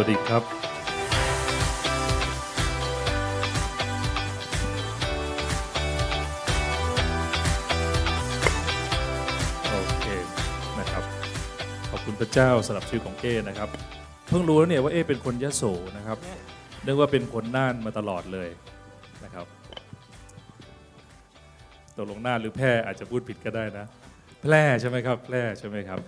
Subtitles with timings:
[0.00, 0.42] วัสดีครับ
[9.70, 10.06] โอเค
[10.78, 11.04] นะครับ
[11.90, 13.68] ขอบคุณพระเจ้าสำหรับชีวิตของเอนะครับ
[14.28, 15.62] เพิ่งรู้แล้วเนี่ยว่าเอเป็นคนยะโส
[15.96, 16.18] นะครับ
[16.86, 18.48] นึกว่าเป็นคนน่านมาตลอดเลย
[19.24, 19.46] นะครับ
[21.96, 23.86] ตกลงน่านหรือแพร่อาจจะพูดผิดก็ได้นะ
[24.42, 25.98] แพร่ใช่ไหมครับ แพร่ใช่ไหมครับ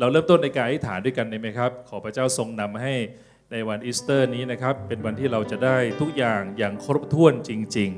[0.00, 2.94] เราเริ่มต้นในการอธิษฐานด้วยกันได้ไหมครับ ขอพระเจ้าทรงนำให้
[3.52, 7.90] ในวันอีสเตอร์นี้นะครับเป็นวันที่เราจะได้ทุกอย่างอย่างครบถ้วนจริง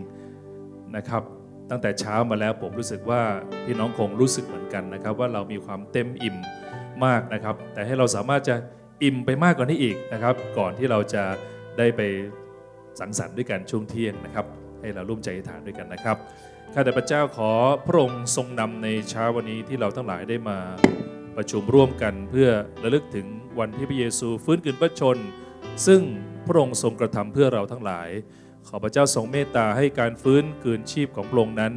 [0.45, 1.23] ๆนะครับ
[1.71, 3.23] ตั้งแต่เช้ามาแล้วผมรู้สึกว่า
[3.65, 6.37] พี่น้องคงรู้สึกเหมือนกันนะครับ ว่าเรามีความเต็มอิ่ม
[7.05, 8.57] มากนะครับ แต่ให้เราสามารถจะ
[9.05, 11.25] อิ่มไปมากกว่านี้อีกนะครับ ก่อนที่เราจะ
[11.79, 12.01] ได้ไป
[13.01, 14.47] สังสรรค์ด้วยกันช่วงเที่ยงนะครับ
[14.81, 16.17] ให้เราร่วมใจอธิษฐานด้วยกันนะครับ
[16.75, 17.51] ข้าแต่พระเจ้าขอ
[17.87, 20.59] พระองค์ทรงนำในเช้าวันนี้ที่เราทั้งหลายได้มา
[21.37, 22.49] ประชุมร่วมกันเพื่อ
[22.83, 23.27] ระลึกถึง
[23.59, 25.17] วันที่พระเยซูฟื้นคืนพระชน
[25.87, 26.01] ซึ่ง
[26.47, 28.09] พระองค์ทรงกระทำเพื่อเราทั้งหลาย
[28.69, 31.73] ขอพระเจ้าทรงเมตตาให้การฟื้นคืนชีพของพระองค์นั้น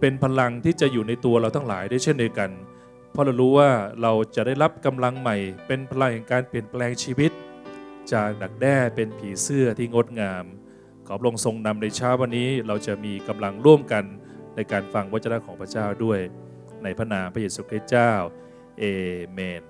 [0.00, 2.50] เป็นพลังที่จะอยู่ในตัวเราทั้งหลายได้เช่นเดียวกัน
[3.12, 3.70] เพราะเรารู้ว่า
[4.02, 7.32] เราจะได้รับกำลังใหม่ เป็นพลังแห่งการเปลี่ยนแปลงชีวิต
[8.12, 10.44] จากดักแด้เป็นผีเสื้อที่งดงาม
[11.06, 14.04] ขอพระองค์ทรงนำในเช้าวันนี้เราจะมีกำลังร่วมกัน
[14.56, 16.18] ในการฟังวจนะของพระเจ้าด้วย
[16.82, 18.12] ในพระนามพระเยซูคริสต์เจ้า
[18.78, 18.84] เอ
[19.32, 19.62] เมน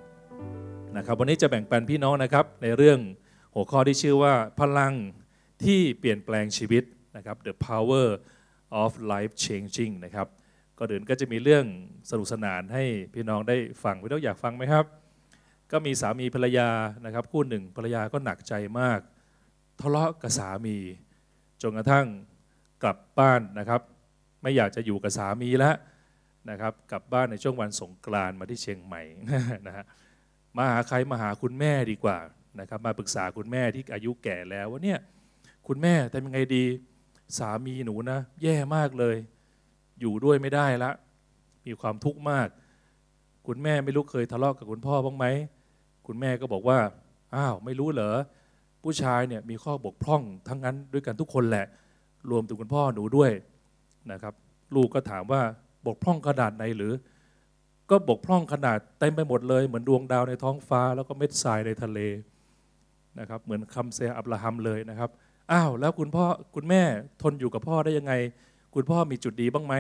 [0.97, 2.99] นะครับวันนี้จะแบ่งปันพี่น้องนะครับในเรื่อง
[3.55, 4.95] หัวข้อที่ชื่อว่าพลัง
[5.65, 6.85] ที่เปลี่ยนแปลงชีวิต
[7.17, 8.07] นะครับ the power
[8.83, 10.29] of life changing นะครับ
[10.79, 11.65] ก็เดินก็จะมีเรื่อง
[12.11, 12.85] สนุกสนานให้
[13.15, 14.85] พี่น้องได้ฟังพี่น้องอยากฟังไหมครับ
[15.73, 16.71] ก็มีสามีภรรยา
[17.05, 19.01] นะครับคู่หนึ่งภรรยาก็หนักใจมาก
[19.81, 20.77] ทะเลาะกับสามี
[21.63, 22.07] จนกระทั่ง
[22.83, 23.81] กลับบ้านนะครับ
[24.43, 25.77] ไม่อยากจะอยู่กับสามีแล้ว
[26.51, 29.03] นะครับกลับบ้านในช่วงวันสงกรานต์มาที่เชียงใหม่
[29.67, 29.85] นะฮะ
[30.57, 32.19] มาหาใครมาหาคุณแม่ดีกว่า
[32.59, 34.99] นะครับมาปรึกษาคุณแม่ที่อายุแก่แล้วว่าเนี่ย
[35.67, 36.65] คุณแม่ทำยังไงดี
[37.39, 39.17] สามีหนูนะ แย่มากเลย
[40.01, 40.91] อยู่ด้วยไม่ได้ละ
[41.67, 42.49] มีความทุกข์มาก
[43.47, 45.27] คุณแม่ไม่รู้เคยทะเลาะกับคุณพ่อบ้างไหม
[46.07, 46.79] คุณแม่ก็บอกว่า
[47.35, 48.17] อ้าวไม่รู้เหรอ
[48.83, 51.67] ผู้ชายเนี่ยมีข้อบกพร่องทั้งนั้นด้วยกันทุกคนแหละ
[52.31, 53.31] รวมถึงคุณพ่อหนูด้วย
[54.13, 54.35] นะครับ
[54.75, 55.43] ลูกก็ถามว่า
[55.87, 56.93] บกพร่องขนาดไหนหรือ
[57.91, 61.99] ก็บกพร่องขนาดเต็มไปหมดเลยเหมือนดวงดาวในท้องฟ้า แล้วก็เม็ดทรายในทะเล
[63.19, 65.11] นะครับเหมือนคำเซอับราฮัมเลยนะครับ
[65.53, 66.83] อ้าวแล้วคุณพ่อคุณแม่
[67.23, 68.13] ทนอยู่กับพ่อได้ยังไง
[68.75, 69.75] คุณพ่อมีจุดดีบ้างไหม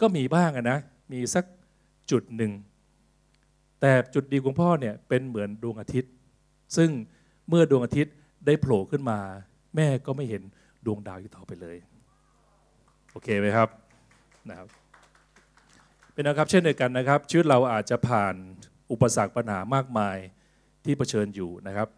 [0.00, 0.78] ก็มีบ้างนะ
[1.12, 1.44] มีสัก
[2.10, 2.52] จุดหนึ่ง
[3.80, 6.12] แต่จุดดีของพ่อเนี่ยเป็นเหมือนดวงอาทิตย์
[6.76, 6.90] ซึ่ง
[7.48, 8.14] เมื่อดวงอาทิตย์
[8.46, 9.18] ได้โผล่ขึ้นมา
[9.76, 10.42] แม่ก็ไม่เห็น
[10.86, 11.76] ดวงดาวอีกต่อไปเลย
[13.12, 13.68] โอเคไหมครับ
[14.48, 14.68] นะครับ
[16.12, 18.34] เป็นนะครับเช่นเดียวกันนะครับ ชีวิตเราอาจจะผ่าน
[18.90, 20.16] อุปสรรคปัญหามากมาย
[20.84, 21.88] ที่เผชิญอยู่นะครับ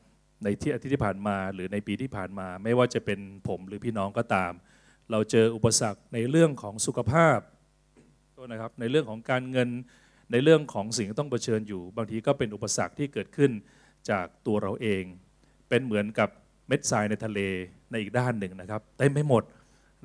[0.45, 4.53] ในที่อาทิตย์ที่ผ่านมา หรือในปีที่ผ่านมา ไม่ว่าจะเป็นผมหรือพี่น้องก็ตาม
[5.11, 7.39] เราเจออุปสรรคในเรื่องของสุขภาพ
[8.47, 9.69] นะครับในเรื่องของการเงิน
[10.33, 13.51] ในเรื่องของสิ่งที่ต้องเผชิญอยู่ บางทีก็เป็นอุปสรรคที่เกิดขึ้น
[14.11, 15.05] จากตัวเราเอง
[15.69, 16.29] เป็นเหมือนกับ
[16.69, 17.41] เม็ดทรายในทะเล
[17.91, 19.43] ในอีกด้านหนึ่งนะครับเต็มไปหมด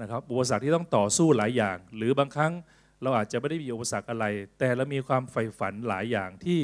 [0.02, 2.54] นะครับอุปสรรคที่ต้องต่อสู้หลายอย่าง หรือบางครั้ง
[3.02, 4.26] เราอาจจะไม่ได้มีอุปสรรคอะไร
[4.60, 6.60] แต่เรามีความใฝ่ฝันหลายอย่างที่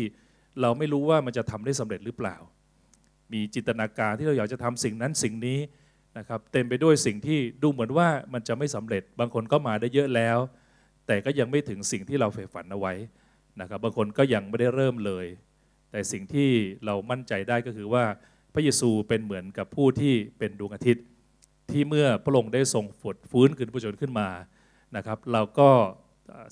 [0.62, 2.36] เราไม่รู้ว่ามันจะทำได้สำเร็จหรือเปล่า
[3.34, 5.60] มีจินตนาการที่เราอยากจะทำสิ่งนั้นสิ่งนี้
[6.18, 10.38] นะครับเต็มไปด้วยสิ่งที่ดูเหมือนว่ามันจะไม่สำเร็จ บางคนก็มาได้เยอะแล้ว
[11.08, 12.94] แต่ก็ยังไม่ถึงสิ่งที่เราใฝ่ฝันเอาไว้
[13.62, 15.26] นะครับบางคนก็ยังไม่ได้เริ่มเลย
[15.92, 16.50] แต่สิ่งที่
[16.86, 18.04] เรามั่นใจได้ก็คือว่า
[18.54, 21.06] พระเยซูเป็นเหมือนกับผู้ที่เป็นดวงอาทิตย์
[21.72, 24.28] ที่เมื่อพระองค์ได้ทรงฝดฟื้นคืนพระชนขึ้นมา
[24.96, 25.70] นะครับ เราก็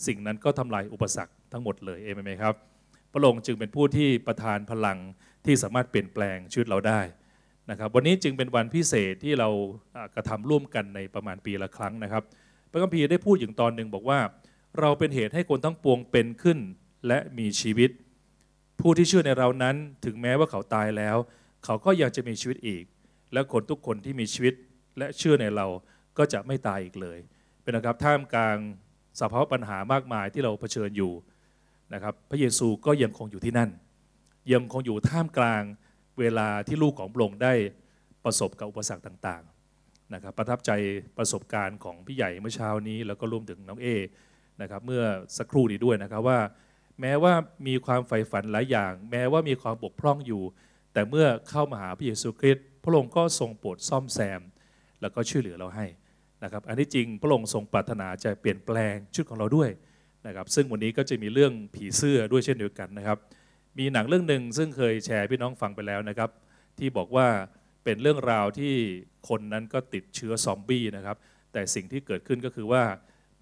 [0.08, 2.54] สิ่งนั้นก็ทำลายอุปสรรคทั้งหมดเลยเอเมนไหมครับ
[3.14, 4.98] พระองค์จึงเป็นผู้ที่ประทานพลัง
[5.46, 7.02] ที่สามารถเปลี่ยนแปลงชีวิตเราได้
[7.70, 9.50] นะครับวันนี้จึงเป็นวันพิเศษที่เรา
[10.16, 12.24] กระทำร่วมกันในประมาณปีละครั้งนะครับ
[12.72, 14.20] พระคัมภีร์ได้พูดอย่างตอนหนึ่งบอกว่า
[14.80, 16.60] เราเป็นเหตุให้คนทั้งปวงเป็นขึ้น
[17.08, 17.90] และมีชีวิต
[18.80, 21.18] ผู้ที่เชื่อในเรานั้นถึงแม้ว่าเขาตายแล้ว
[21.66, 22.84] เขาก็ยังจะมีชีวิตอีก
[23.34, 24.54] และคนทุกคนที่มีชีวิต
[24.98, 25.68] และเชื่อในเรา
[26.18, 27.20] ก็จะไม่ตายอีกเลย
[27.62, 28.58] เป็นนะครับท่ามกลาง
[29.20, 31.12] สภาวะปัญหามากมายที่เราเผชิญอยู่
[31.94, 33.70] นะครับ พระเยซูก็ยังคงอยู่ที่นั่น
[34.54, 35.64] ยังคงอยู่ท่ามกลาง
[36.20, 37.54] เวลาที่ลูกของพระองค์ได้
[38.24, 40.72] ประสบกับอุปสรรคต่างๆนะครับประทับใจ
[41.18, 43.88] ประสบการณ์ของพี่ใหญ่เมื่อเช้านี้ แล้วก็รวมถึงน้องเอ
[44.62, 45.04] นะครับเมื่อ
[45.38, 46.40] สักครู่นี้ด้วยนะครับว่า
[47.02, 47.34] แม้ว่า
[47.68, 50.44] มีความใฝ่ฝันหลายอย่าง แม้ว่ามีความบกพร่องอยู่
[50.94, 54.42] แต่เมื่อเข้ามาหาพระเยซูคริสต์พระองค์ก็ทรงโปรดซ่อมแซม
[55.02, 55.86] แล้วก็ช่วยเหลือเราให้
[56.44, 59.70] นะครับอันที่จริงพระองค์ทรงปรารถนาจะเปลี่ยนแปลงชุดของเราด้วย
[60.28, 63.18] นะครับซึ่งวันนี้ก็จะมีเรื่องผีเสื้อด้วยเช่นเดียวกันนะครับ
[63.78, 66.30] มีหนังเรื่องหนึ่งซึ่งเคยแชร์พี่น้องฟังไปแล้วนะครับ
[66.78, 67.28] ที่บอกว่า
[67.84, 68.74] เป็นเรื่องราวที่
[69.30, 71.18] คนนั้นก็ติดเชื้อซอมบี้นะครับ
[71.54, 72.84] แต่สิ่งที่เกิดขึ้นก็คือว่า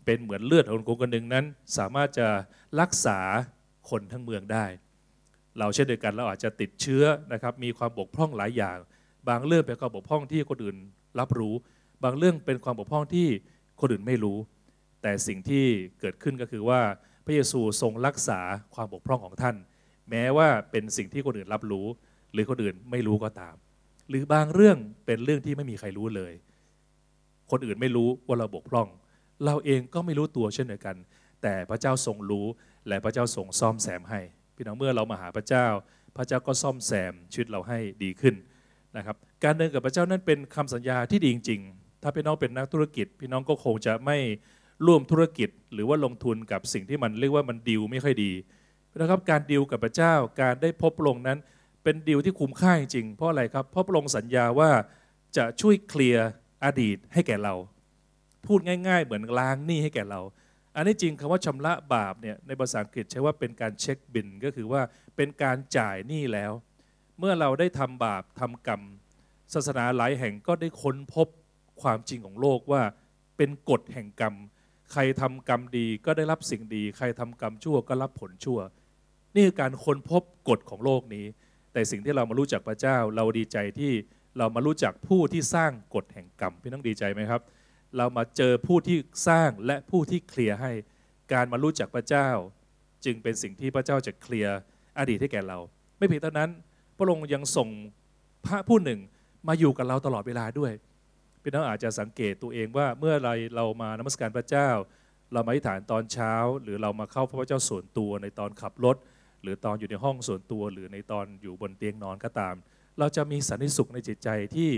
[0.06, 1.46] เป็นเหมือนเลือดของคนคนหนึ่งนั้น
[1.78, 2.28] สามารถจะ
[2.80, 3.20] รักษา
[3.90, 4.66] คนทั้งเมืองได้
[5.60, 7.04] เราเช่นเดียวกันเราอาจจะติดเชื้อ
[7.34, 8.78] นะครับ มีความบกพร่องหลายอย่าง
[9.30, 10.78] บางเรื่องเป็นความบกพร่องที่คนอื่น
[11.20, 11.56] รับรู้
[12.04, 13.28] บางเรื่องเป็นความบกพร่องที่
[13.80, 14.38] คนอื่นไม่รู้
[15.02, 15.66] แต่สิ่งที่
[16.00, 16.82] เกิดขึ้นก็คือว่า
[17.26, 18.40] พระเยซูทรงรักษา
[18.76, 19.56] ความบกพร่องของท่าน
[20.10, 21.88] แม้ว่าเป็นสิ่งที่คนอื่นรับรู้
[22.34, 23.56] หรือคนอื่นไม่รู้ก็ตาม
[24.10, 26.34] หรือบางเรื่องเป็นเรื่องที่ไม่มีใครรู้เลย
[27.52, 28.88] คนอื่นไม่รู้ว่าเราบกพร่อง
[29.46, 30.96] เราเองก็ไม่รู้ตัวเช่นเดียวกัน
[31.42, 32.46] แต่พระเจ้าทรงรู้
[32.88, 34.22] และพระเจ้าทรงซ่อมแซมให้
[34.56, 35.66] พี่น้องเมื่อเรามาหาพระเจ้า
[36.18, 38.36] พระเจ้าก็ซ่อมแซมชีวิตเราให้ดีขึ้น
[38.98, 44.18] นะครับการเดินกับพระเจ้านั้นเป็นคำสัญญาที่ดีจริงๆ ถ้าพี่น้องเป็นนักธุรกิจ พี่น้องก็คงจะไม่
[44.86, 48.32] ร่วมธุรกิจหรือว่าลงทุนกับสิ่งที่มันเรียกว่ามันดีลไม่ค่อยดี
[49.00, 51.40] นะครับการดีลกับพระเจ้าการได้พบพระองค์นั้น
[51.84, 54.72] เป็นดีลที่คุ้มค่าจริงเพราะอะไรครับเพราะพระองค์สัญญาว่า
[55.38, 56.28] จะช่วยเคลียร์
[56.66, 57.54] อดีตให้แก่เรา
[58.46, 60.22] พูดง่าย ๆ เหมือนล้างหนี้ให้แก่เรา
[60.76, 64.82] อันนี้จริงคำว่าชำระบาปเนี่ยในภาษาอังกฤษใช้ว่าเป็นการเช็คบินก็คือว่า
[65.16, 66.52] เป็นการจ่ายหนี้แล้ว
[67.20, 68.82] เมื่อเราได้ทำบาปทำกรรม
[69.54, 71.28] ศาสนาหลายแห่งก็ได้ค้นพบ
[71.82, 72.82] ความจริงของโลกว่า
[73.38, 74.36] เป็นกฎแห่งกรรม
[74.92, 78.60] ใครทำกรรมดีก็ได้รับสิ่งดี ใครทำกรรมชั่วก็รับผลชั่ว
[79.36, 81.26] นี่คือการค้นพบกฎของโลกนี้
[81.74, 83.94] แต่สิ่งที่เรามารู้จักพระเจ้า เราดีใจที่
[84.38, 87.42] เรามารู้จักผู้ที่สร้างกฎแห่งกรรมพี่น้องดีใจไหมครับ
[87.98, 88.98] เรามาเจอผู้ที่
[89.28, 90.72] สร้างและผู้ที่เคลียร์ให้
[91.34, 92.30] การมารู้จักพระเจ้า
[93.06, 94.56] จึงเป็นสิ่งที่พระเจ้าจะเคลียร์
[95.00, 95.58] อดีตให้แก่เรา
[95.98, 96.50] ไม่เพียงเท่านั้น
[96.98, 97.70] พระองค์ยังส่ง
[98.46, 99.00] พระผู้หนึ่ง
[99.48, 100.72] มาอยู่กับเราตลอดเวลาด้วย
[101.42, 104.70] พี่น้องอาจจะสังเกตตัวเองว่าเมื่อไรเรามานมัสการพระเจ้า
[105.34, 106.34] เรามาอธิษฐานตอนเช้า
[106.64, 108.96] หรือเรามาเข้าพระเจ้าส่วนตัวในตอนขับรถ
[109.46, 112.56] หรือตอนอยู่ในห้องส่วนตัว หรือในตอนอยู่บนเตียงนอนก็ตาม
[113.00, 114.70] เราจะมีสันติสุขในจิตใจที่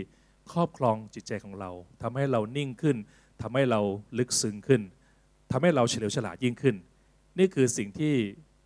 [0.51, 1.71] ครอบครองจิตใจของเรา
[2.01, 2.97] ทำให้เรานิ่งขึ้น
[3.41, 3.81] ทำให้เรา
[4.17, 4.81] ลึกซึ้งขึ้น
[5.51, 6.75] ทำให้เราเฉลียวฉลาดยิ่งขึ้น
[7.39, 8.13] นี่คือสิ่งที่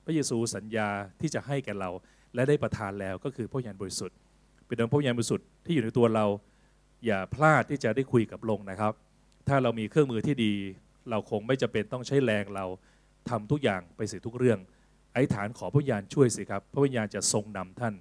[0.06, 0.90] พระเยซูสัญญา
[1.22, 1.90] ที่จะให้แก่เรา
[2.36, 4.18] และได้ประทานแล้วก็คือพระวิญญาณบริสุทธิ์
[4.68, 6.26] เป็นองพระวิญญาณบริสุทธิ์ที่อยู่ในตัวเรา
[7.06, 8.94] อย่าพลาดที่จะได้คุยกับลงนะครับ
[9.48, 10.54] ถ้าเรามีเครื่องมือที่ดี
[11.10, 12.66] เราคงไม่จำเป็นต้องใช้แรงเรา
[13.30, 14.60] ทำทุกอย่างไปสิทุกเรื่อง
[15.14, 17.94] ไอธิษฐานขอพระวิญญาณช่วยสิครับ พระวิญญาณจะทรงนำท่าน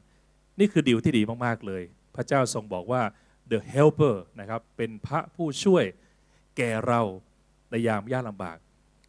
[0.58, 1.82] นี่คือดีลที่ดีมากๆเลย
[2.16, 3.02] พระเจ้าทรงบอกว่า
[3.50, 5.84] the helper นะครับเป็นพระผู้ช่วย
[6.56, 7.00] แก่เรา
[7.70, 8.56] ในยามยากลำบาก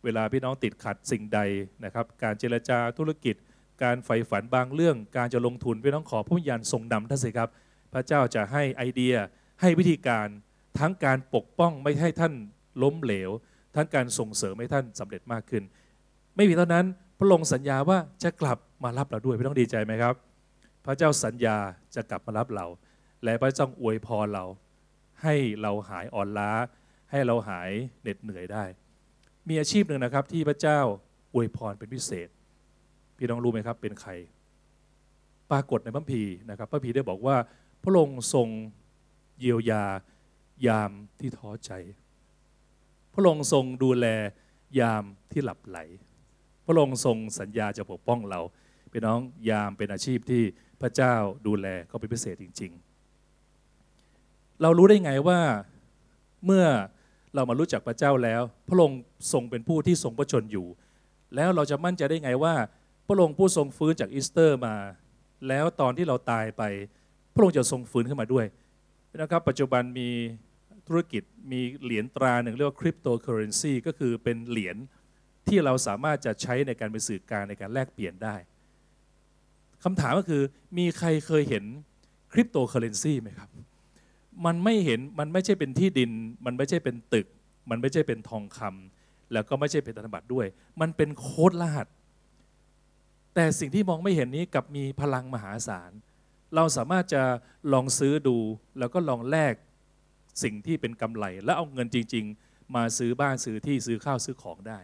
[0.04, 1.40] เวลาพี่น้องติดขัดสิ่งใด
[1.86, 3.36] นะครับ การเจรจาธุรกิจ
[3.84, 7.50] การใฝ่ฝันบางเรื่อง การจะลงทุนพี่น้องขอพระวิญญาณทรงนำท่านสิครับ
[7.94, 9.16] พระเจ้าจะให้ไอเดีย
[9.62, 10.28] ให้วิธีการ
[10.80, 12.34] ทั้งการปกป้องไม่ให้ท่าน
[12.84, 13.32] ล้มเหลว
[13.76, 15.64] ทั้งการส่งเสริมให้ท่านสำเร็จมากขึ้น
[16.36, 16.86] ไม่เพียงเท่านั้น
[17.24, 20.16] พระองค์สัญญาว่าจะกลับมารับเราด้วยพี่ต้องดีใจไหมครับ
[20.86, 21.58] พระเจ้าสัญญา
[21.96, 22.66] จะกลับมารับเรา
[23.24, 24.46] และพระเจ้าอวยพรเรา
[25.24, 26.52] ให้เราหายอ่อนล้า
[27.12, 27.70] ให้เราหาย
[28.02, 28.64] เหน็ดเหนื่อยได้
[29.48, 30.80] มีอาชีพหนึ่งนะครับ ที่พระเจ้า
[31.34, 32.30] อวยพรเป็นพิเศษ
[33.18, 34.12] พี่น้องรู้ไหมครับ เป็นใคร
[35.52, 37.36] ปรากฏในพระพีนะครับ พระพีได้บอกว่า
[37.84, 38.48] พระองค์ทรง
[39.40, 39.84] เยียวยา
[40.68, 41.72] ยามที่ท้อใจ
[43.14, 44.06] พระองค์ทรงดูแล
[44.80, 45.80] ยามที่หลับไหล
[46.72, 48.40] ระองค์ทรงสัญญาจะปกป้องเรา
[48.92, 49.20] พี่น้อง
[49.50, 50.44] ยามเป็นอาชีพที่
[50.82, 51.14] พระเจ้า
[51.48, 52.72] ดูแลก็เป็นพิเศษจริง
[53.68, 55.40] ๆ เรารู้ได้ไงว่า
[56.46, 56.66] เมื่อ
[57.36, 59.00] เรามารู้จักพระเจ้าแล้ว พระองค์
[59.34, 60.68] ทรงเป็นผู้ที่ทรงพระชนอยู่
[61.36, 62.56] แล้วเราจะมั่นใจได้ไงว่า
[63.08, 64.76] พระองค์ผู้ทรงฟื้นจากอีสเตอร์มา
[65.48, 66.64] แล้วตอนที่เราตายไป
[67.34, 68.46] พระองค์จะทรงฟื้นขึ้นมาด้วย
[69.22, 70.10] นะครับปัจจุบันมี
[70.88, 74.78] ธุรกิจมีเหรียญตราหนึ่งเรียกว่าคริปโตเคอเรนซีก็คือเป็นเหรียญ
[75.48, 78.36] ที่เราสามารถจะใช้ในการเป็นสื่อกลางในการแลกเปลี่ยนได้
[79.84, 80.42] คำถามก็คือ
[80.78, 81.64] มีใครเคยเห็น
[82.34, 83.50] คริปโตเคอเรนซีไหมครับ
[84.46, 86.12] มันไม่เห็นมันไม่ใช่เป็นที่ดิน
[86.46, 87.28] มันไม่ใช่เป็นตึก
[87.70, 90.48] มันไม่ใช่เป็นทองคำแล้วก็ไม่ใช่เป็นธนบัตรด้วย
[90.82, 91.88] มันเป็นโค้ดรหัส
[93.36, 95.92] แต่สิ่งที่มองไม่เห็นนี้กับมีพลังมหาศาล
[96.56, 97.24] เราสามารถจะ
[97.74, 98.38] ลองซื้อดู
[98.80, 99.54] แล้วก็ลองแลก
[100.44, 104.80] สิ่งที่เป็นกำไร แล้วเอาเงินจริง ๆ มาซื้อบ้านซื้อที่ซื้อข้าวซื้อของได้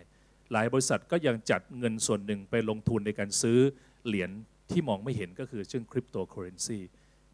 [0.52, 3.60] หลายบริษัทก็ยังจัดเงินส่วนหนึ่งไปลงทุนในการซื้อ
[4.08, 4.32] เหรียญ
[4.72, 6.80] ที่มองไม่เห็นก็คือเช่นคริปโตเคอเรนซี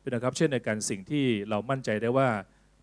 [0.10, 2.29] นะครับเช่นในการสิ่งที่เรามั่นใจได้ว่า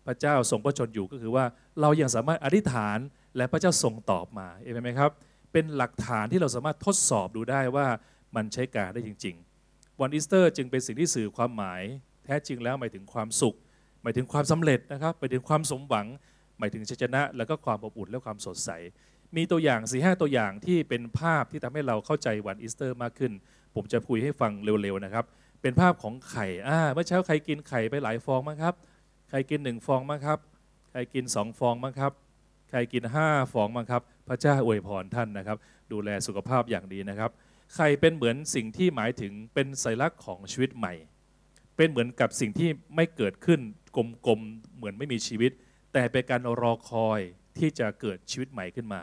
[0.05, 1.45] พระเจ้าทรงพระชนม์อยู่ก็คือว่า
[1.81, 2.97] เรายังสามารถอธิษฐาน
[3.37, 5.11] และพระเจ้าทรงตอบมาเห็นไหมครับ
[5.51, 7.87] เป็นหลักฐานที่เราสามารถทดสอบดูได้ว่า
[8.35, 9.35] มันใช้การได้จริง
[9.67, 11.81] ๆ วันอีสเตอร์จึงเป็นสิ่งที่สื่อความหมาย
[12.25, 13.55] แท้จริงแล้วหมายถึงความสุข
[14.03, 16.07] หมายถึงความสำเร็จนะครับหมายถึงความสมหวัง
[16.59, 18.69] หมายถึงชัยชนะ แล้วก็ความอบอุ่นและความสดใส
[19.37, 23.31] มีตัวอย่าง4ีหตัวอย่างที่เป็นภาพที่ทำให้เราเข้าใจวันอีสเตอร์มากขึ้น
[23.75, 25.25] ผมจะคุยให้ฟังเร็วๆนะครับ
[25.61, 28.75] เป็นภาพของไข่อ่าเมื่อเช้าใครกินไข่ไปหลายฟองมั้งครับ
[29.29, 30.39] ใครกินหนึ่งฟองมั้งครับ
[30.91, 32.11] ใครกินสองฟองมั้งครับ
[32.69, 35.57] ใครกินห้าฟองมั้งครับ พระเจ้าอวยพรท่านนะครับ
[35.91, 37.31] ดูแลสุขภาพอย่างดีนะครับ
[37.75, 40.93] ไข่เป็นเหมือนสิ่งที่หมายถึงเป็นสัญลักษณ์ของชีวิตใหม่
[41.77, 43.59] เป็นเหมือนกับสิ่งที่ไม่เกิดขึ้น
[44.27, 45.51] กลมๆเหมือนไม่มีชีวิต
[45.93, 47.19] แต่เป็นการรอคอย
[47.57, 49.01] ที่จะเกิดชีวิตใหม่ขึ้นมา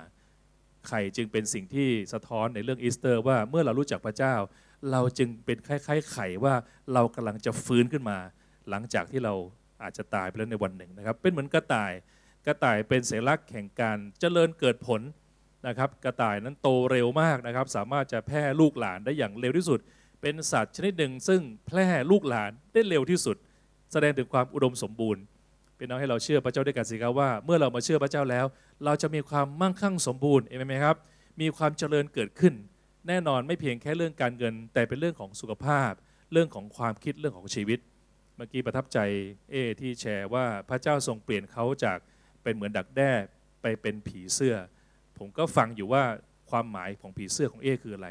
[0.88, 4.34] ไข่จึงเป็นสิ่งที่สะท้อนในเรื่องอีสเตอร์ ว่าเมื่อเรารู้จักพระเจ้า
[4.90, 6.54] เราจึงเป็นคล้ายๆไข่ว่า
[6.94, 8.18] เรากำลังจะฟื้นขึ้นมา
[8.70, 9.34] หลังจากที่เรา
[9.82, 11.92] อาจจะตายไปแล้วในวันหนึ่งนะครับ เป็นเหมือนกระต่าย
[12.46, 15.00] กระต่ายเป็นสัญลักษณ์แห่งการเจริญเกิดผล
[15.66, 19.80] นะครับกระต่ายนั้นโตเร็วมากนะครับ สามารถจะแพร่ลูกหลานได้อย่างเร็วที่สุด
[20.22, 23.36] เป็นสัตว์ชนิดหนึ่ง ซึ่งแพร่ลูกหลานได้เร็วที่สุด
[23.92, 25.22] แสดงถึงความอุดมสมบูรณ์
[25.76, 28.46] เป็นเอาให้เราเชื่อพระเจ้าด้วยกันสิครับว่า เมื่อเรามาเชื่อพระเจ้าแล้ว
[28.84, 30.96] เราจะมีความมั่งคั่งสมบูรณ์เองไหมครับ
[31.40, 32.54] มีความเจริญเกิดขึ้น
[33.08, 35.92] แน่นอนไม่เพียงแค่เรื่องการเงิน แต่เป็นเรื่องของสุขภาพ
[36.32, 37.78] เรื่องของความคิดเรื่องของชีวิต
[38.36, 38.98] เมื่อกี้ประทับใจ
[39.50, 41.98] เอที่แชร์ว่าพระเจ้าทรงเปลี่ยนเขาจาก
[42.42, 43.12] เป็นเหมือนดักแด้
[43.62, 44.56] ไปเป็นผีเสื้อ
[45.18, 46.04] ผมก็ฟังอยู่ว่า
[46.50, 48.08] ความหมายของผีเสื้อของเอคืออะไร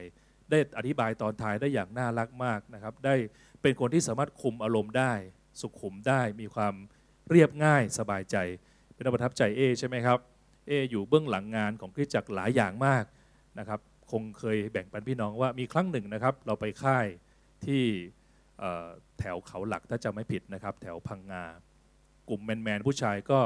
[0.49, 3.15] ได้อธิบายตอนท้ายได้อย่างน่ารักมากนะครับ ได้
[3.61, 5.13] เป็นคนที่สามารถคุมอารมณ์ได้
[5.61, 6.73] สุขุมได้มีความ
[7.29, 8.37] เรียบง่ายสบายใจ
[8.93, 10.19] เป็นประทับใจเอใช่ไหมครับ
[10.67, 13.03] เออยู่เบื้องหลังงานของคริสตจักรหลายอย่างมาก
[13.59, 13.79] นะครับ
[14.11, 17.05] คงเคยแบ่งปันพี่น้องว่ามีครั้งหนึ่งนะครับ เราไปค่าย
[17.65, 17.83] ที่
[19.19, 21.43] แถวเขาหลักถ้าจำไม่ผิดนะครับ แถวพังงา
[22.29, 23.39] กลุ่มแมนๆผู้ชายก็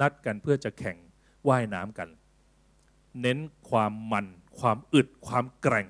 [0.00, 0.96] นัดกันเพื่อจะแข่ง
[1.48, 2.08] ว่ายน้ำกัน
[3.22, 3.38] เน้น
[3.70, 4.26] ความมัน
[4.58, 5.88] ความอึดความแกร่ง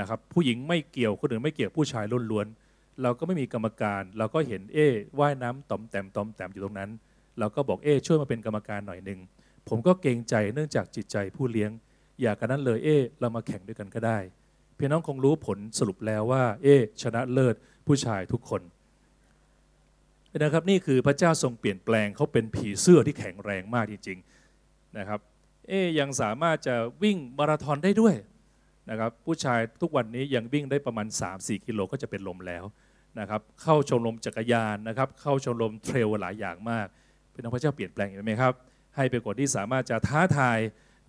[0.00, 4.88] นะครับ ผู้หญิงไม่เกี่ยวคนอื่นไม่เกี่ยวผู้ชายล้วนๆเราก็ไม่มีกรรมการ เราก็เห็นเอ้
[5.20, 6.90] ว่ายน้ำต่อมแต้มต่อมแต้มอยู่ตรงนั้น
[7.38, 9.18] เราก็บอกเอ้ช่วยมาเป็นกรรมการหน่อยหนึ่ง
[9.68, 11.70] ผมก็เกรงใจเนื่องจากจิตใจผู้เลี้ยง
[12.20, 14.18] อยากกันนั้นเลยเอ้เรามาแข่งด้วยกันก็ได้
[14.78, 17.54] พี่น้องคงรู้ผลสรุปแล้วว่า เอ้ชนะเลิศ
[17.86, 18.62] ผู้ชายทุกคน
[20.42, 25.20] นะครับนี่คือพระเจ้าทรงเปลี่ยนแปลงเขาเป็นผีเสื้อที่แข็งแรงมากจริงๆนะครับ
[25.68, 28.14] เอ้ยังสามารถจะวิ่งมาราธอนได้ด้วย
[28.90, 31.06] นะครับผู้ชายทุกวันนี้ยังวิ่งได้ประมาณ
[31.36, 32.64] 3-4 กิโลก็จะเป็นลมแล้ว
[33.20, 36.86] นะครับเข้าชมรมจักรยานนะครับเข้าชมรมเทรลหลายอย่างมาก
[37.32, 38.54] เป็นน้องพระเจ้าเปลี่ยนแปลงเห็นไหมครับ
[38.96, 40.58] ให้เป็นคนที่สามารถจะท้าทาย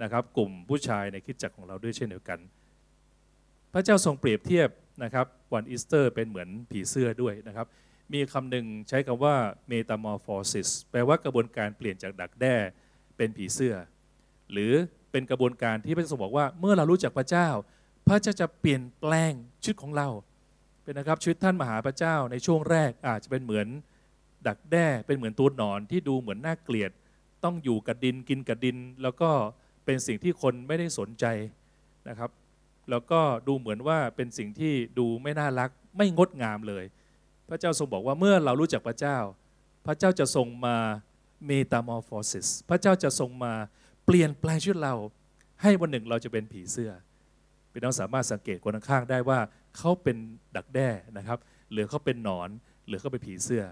[0.03, 2.39] นะครับกลุ่มผู้ชายในคิดจักรของเราด้วยเช่นเดียวกัน
[3.73, 4.69] พระเจ้าทรงเปรียบเทียบ
[5.03, 7.67] นะครับวันอีสเตอร์เป็นเหมือนผีเสื้อด้วยนะครับ
[8.13, 9.35] มีคำหนึ่งใช้คำว่า
[9.71, 12.55] metamorphosis แปลว่ากระบวนการเปลี่ยนจากดักแด้
[13.17, 13.75] เป็นผีเสื้อ
[14.51, 14.73] หรือ
[15.11, 17.47] เป็นกระบวนการที่พระเจ้าทรงบอกว่าเมื่อเรารู้จักพระเจ้า
[18.07, 20.07] พระเจ้าจะเปลี่ยนแปลงชีวิตของเรา
[20.83, 23.67] เป็นนะครับชีวิตท่านมหาพระเจ้าในช่วงแรกอาจจะเป็นเหมือน
[24.47, 26.91] ดักแด้เป็นเหมือนตัวหนอนที่ดูเหมือนน่าเกลียด
[27.45, 29.29] ต้องอยู่กับดินกินกับดิน แล้วก็
[29.85, 31.25] เป็นสิ่งที่คนไม่ได้สนใจ
[32.09, 32.31] นะครับ
[32.89, 36.83] แล้วก็ดูเหมือนว่าเป็นสิ่งที่ดูไม่น่ารักไม่งดงามเลย
[37.49, 39.17] พระเจ้าทรงบอกว่าเมื่อเรารู้จักพระเจ้า
[39.85, 40.75] พระเจ้าจะทรงมา
[41.45, 43.53] เมตามอร์ฟอสิสพระเจ้าจะทรงมา
[44.05, 44.95] เปลี่ยนแปลงชีวิตเรา
[45.61, 46.91] ให้วันหนึ่งเราจะเป็นผีเสื้อ
[47.71, 49.39] พี่น้องสามารถสังเกตคนข้างๆได้ว่า
[49.77, 50.17] เขาเป็น
[50.55, 51.39] ดักแด้นะครับ
[51.71, 52.49] หรือเขาเป็นหนอน
[52.87, 53.63] หรือเขาเป็นผีเสื้อ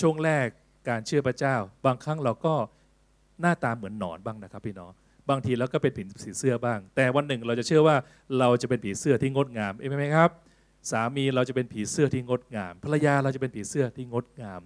[0.00, 0.46] ช่วงแรก
[0.88, 2.54] การเชื่อพระเจ้า บางครั้งเราก็
[3.40, 4.92] หน้าตาเหมือนหนอนบ้างนะครับพี่น้อง
[5.30, 7.96] บางทีเราก็เป็นผีเสื้อบ้าง แต่วันหนึ่งเราจะเชื่อว่า
[8.38, 10.30] เราจะเป็นผีเสื้อที่งดงามเองไหมครับ
[10.90, 14.60] สามีเราจะเป็นผีเสื้อที่งดงามภรรยาเราจะเป็นผีเสื้อที่งดงาม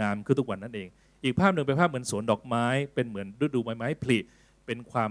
[0.00, 0.88] งามคือทุกวันนั่นเอง
[1.24, 4.18] อีกภาพหนึ่งเป็นภาพเหมือนสวนดอกไม้ เป็นเหมือนฤดูใบไม้ผลิ
[4.66, 5.10] เป็นความ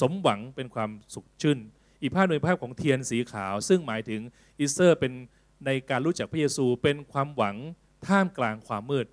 [0.00, 1.58] สมหวังเป็นความสุขชื่น
[2.02, 4.20] อีกภาพหนึ่งเป็นภาพของเทียนสีขาว ซึ่งหมายถึง
[4.58, 5.12] อีสเตอร์เป็น
[5.66, 7.56] ในการรู้จักพระเยซูเป็นความหวัง
[8.06, 9.06] ท่ามกลางความมืด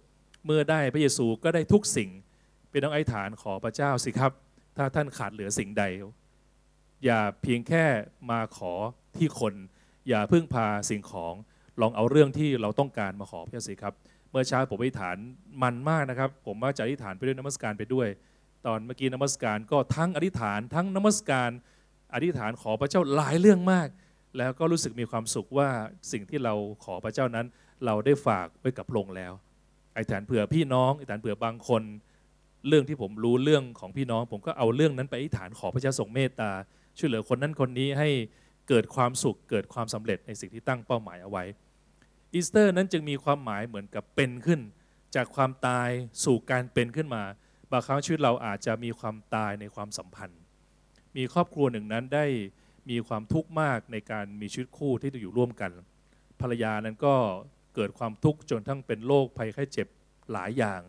[0.46, 2.10] เมื่อได้พระเยซูก็ได้ทุกสิ่ง
[2.70, 4.32] เป็นต้องไอ้ฐานขอพระเจ้าสิครับ
[4.78, 5.84] ถ้าท่านขาดเหลือสิ่งใด
[7.06, 7.86] อย่าเพียงแค่
[8.32, 8.74] มาขอ
[9.18, 9.54] ที่คน
[10.10, 11.34] อย่าพึ่งพาสิ่งของ
[11.82, 13.94] ลองเอาเรื่องที่เราต้องการมาขอพระเจ้าสิครับ
[14.30, 15.16] เมื่อเช้าผมอธิษฐาน
[15.64, 18.08] มันมากนะครับ ผมว่าจะอธิษฐานไปด้วยนมัสการไปด้วย
[18.66, 21.50] ตอนเมื่อกี้นมัสการก็ทั้งอธิษฐาน ทั้งนมัสการ
[22.14, 23.88] อธิษฐานขอพระเจ้าหลายเรื่องมาก
[24.38, 25.70] แล้วก็รู้สึกมีความสุขว่า
[26.12, 26.54] สิ่งที่เรา
[26.86, 27.46] ขอพระเจ้านั้น
[27.86, 29.34] เราได้ฝากไว้กับพระองค์แล้ว
[29.96, 31.84] อธิษฐานเผื่อพี่น้องอธิษฐานเผื่อบางคน
[32.68, 36.51] เรื่องที่ผมรู้เรื่องของพี่น้อง ผมก็เอาเรื่องนั้นไปอธิษฐานขอพระเจ้าทรงเมตตา
[36.98, 38.10] ช่วยเหลือคนนั้นคนนี้ให้
[38.70, 41.44] เกิดความสุขเกิดความสำเร็จในสิ่งที่ตั้งเป้าหมายเอาไว้
[42.34, 44.60] อีสเตอร์นั้นจึงมีความหมายเหมือนกับเป็นขึ้น
[45.16, 45.89] จากความตาย
[46.25, 47.24] สู่การเป็นขึ้นมา
[47.72, 50.39] บางครั้งชีวิตเราอาจจะมีความตายในความสัมพันธ์
[51.18, 52.25] มีครอบครัวหนึ่งนั้นได้
[52.89, 55.72] มีความทุกข์มากในการมีชีวิตคู่ที่จะอยู่ร่วมกัน
[56.42, 57.16] ภรรยานั้นก็
[57.75, 59.88] เกิดความทุกข์จนทั้งเป็นโรคภัยไข้เจ็บ
[60.32, 60.82] หลายอย่าง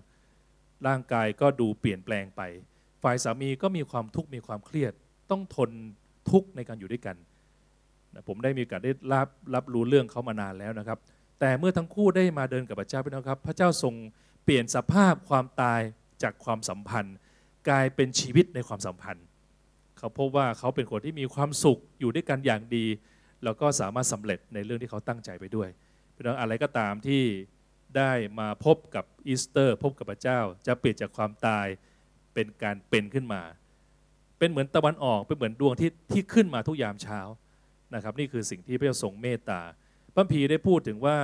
[0.86, 2.42] ร่างกายก็ดูเปลี่ยนแปลงไป
[3.02, 4.92] ฝ่ายสามีก็มีความทุกข์มีความเครียด
[5.30, 5.70] ต้องทน
[6.30, 7.16] ทุกข์ในการอยู่ด้วยกัน
[8.14, 10.98] นะผมได้มีโอกาสได้รับรับรู้เรื่องเขามานานแล้วนะครับ
[11.40, 13.94] แต่เมื่อทั้งคู่ได้มาเดินกับพระเจ้าพี่น้องครับ พระเจ้าทรง
[14.44, 15.80] เปลี่ยนสภาพความตาย
[16.22, 17.16] จากความสัมพันธ์
[17.68, 19.24] กลายเป็นชีวิตในความสัมพันธ์
[19.98, 22.86] เขาพบว่าเขาเป็นคนที่มีความสุขอยู่ด้วยกันอย่างดี
[23.44, 25.68] แล้วก็สามารถสำเร็จในเรื่องที่เขาตั้งใจไปด้วย
[26.14, 27.22] พี่น้องอะไรก็ตามที่
[27.96, 31.66] ได้มาพบกับอีสเตอร์ พบกับพระเจ้า จะเปลี่ยนจากความตาย
[32.34, 33.42] เป็นการเป็นขึ้นมา
[34.38, 37.20] เป็นเหมือนตะวันออกเป็นเหมือนดวงที่ที่ขึ้นมาทุกยามเช้า
[37.94, 39.60] นะครับ นี่คือสิ่งที่พระเจ้าทรงเมตตา
[40.14, 41.18] พระพีร์ได้พูดถึงว่า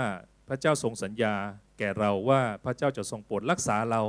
[0.48, 1.34] พระเจ้าทรงสัญญา
[1.78, 4.02] แก่เราว่าพระเจ้าจะทรงโปรดรักษาเรา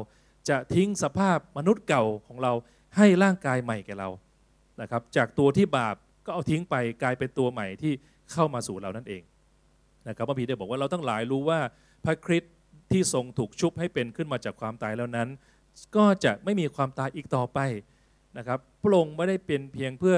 [0.50, 2.54] จะทิ้งสภาพมนุษย์เก่าของเรา
[2.98, 4.10] ให้ร่างกายใหม่แก่เรา
[4.82, 5.96] นะครับ จากตัวที่บาป
[6.26, 7.94] ก็เอาทิ้งไปกลายเป็นตัวใหม่ที่
[8.32, 9.22] เข้ามาสู่เรานั่นเอง
[10.08, 11.60] นะครับพระคัมภีร์ได้บอกว่าเราทั้งหลายรู้ว่า
[12.06, 12.54] พระคริสต์
[12.92, 15.30] ที่ทรงถูกชุบให้เป็นขึ้นมาจากความตายแล้วนั้น
[15.96, 17.60] ก็จะไม่มีความตายอีกต่อไป
[18.38, 20.18] นะครับพระองค์ไม่ได้เป็นเพียงเพื่อ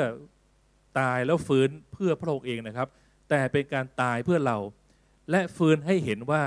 [1.00, 2.88] ตายแล้วฟื้นเพื่อพระองค์เองนะครับ
[3.30, 4.58] แต่เป็นการตายเพื่อเรา
[5.32, 6.44] และฟื้นให้เห็นว่า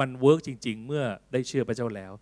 [0.00, 2.12] มัน work จริง ๆ เมื่อได้เชื่อพระเจ้าแล้ว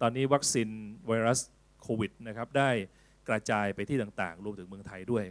[0.00, 0.68] ตอนนี้วัคซีน
[1.06, 1.40] ไวรัส
[1.82, 2.70] โควิดนะครับได้
[3.28, 5.24] กระจายไปที่ต่างๆ รวมถึงเมืองไทยด้วย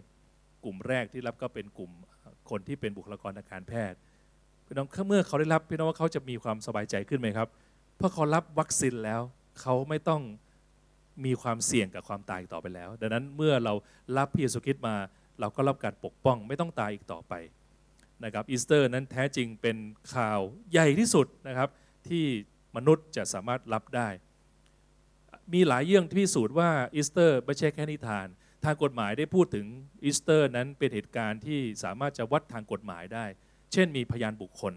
[0.63, 1.91] กลุ่มแรกที่รับก็เป็นกลุ่ม
[2.49, 3.97] คนที่เป็นบุคลากรทางการแพทย์
[4.73, 7.47] พี่น้องเมื่อเขาได้รับพี่น้องว่าเขาจะมีความสบายใจขึ้นไหมครับ
[7.97, 9.21] เพราะเขารับวัคซีนแล้ว
[9.61, 10.21] เขาไม่ต้อง
[11.25, 13.73] มีความเสี่ยงกับความตายต่อไปแล้ว ดังนั้นเมื่อเรา
[14.17, 14.95] รับพระเยซูคริสต์มา
[15.39, 17.33] เราก็รับการปกป้องไม่ต้องตายอีกต่อไป
[18.23, 19.77] นะครับอีสเตอร์นั้นแท้จริงเป็น
[20.15, 20.39] ข่าว
[20.71, 21.69] ใหญ่ที่สุดนะครับ
[22.07, 22.25] ที่
[22.75, 24.09] มนุษย์จะสามารถรับได้
[25.53, 28.27] มีหลายเรื่องที่พิสูจน์ว่าอีสเตอร์ไม่ใช่แค่นิทาน
[28.63, 29.65] ทางกฎหมายได้พูดถึง
[30.03, 33.25] อีสเตอร์นั้นเป็นเหตุการณ์ที่สามารถจะวัดทางกฎหมายได้
[33.73, 34.73] เช่นมีพยานบุคคล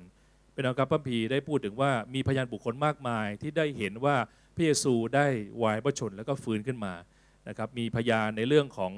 [0.55, 4.17] เป็นในพระคัมภีร์ได้พูดถึงว่ามีพยานบุคคลมากมายที่ได้เห็นว่า
[4.55, 5.27] พระเยซูได้
[5.63, 6.95] วายพระชนม์แล้วก็ฟื้นขึ้นมา
[7.49, 8.93] นะครับมีพยานในเรื่องของ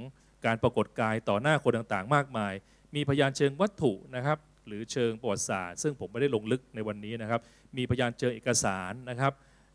[0.47, 2.53] การปรากฏกายต่อหน้าคนต่างๆ มากมาย
[2.95, 7.41] มีพยานเชิงวัตถุนะครับหรือเชิงประวัติศาสตร์ซึ่งผมไม่ได้ลงลึกในวันนี้นะครับ
[7.77, 9.33] มีพยานเชิงเอกสารนะครับ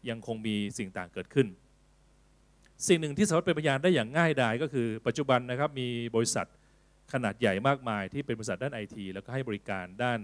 [0.10, 1.48] ยังคงมีสิ่งต่างเกิดขึ้น
[2.88, 6.48] สิ่งหนึ่งที่สามารถเป็นพยานได้อย่างง่ายดายก็คือปัจจุบันนะครับมีบริษัท
[7.14, 10.20] ขนาดใหญ่มากมายที่เป็นบริษัทด้านไอทีแล้วก็ให้บริการด้าน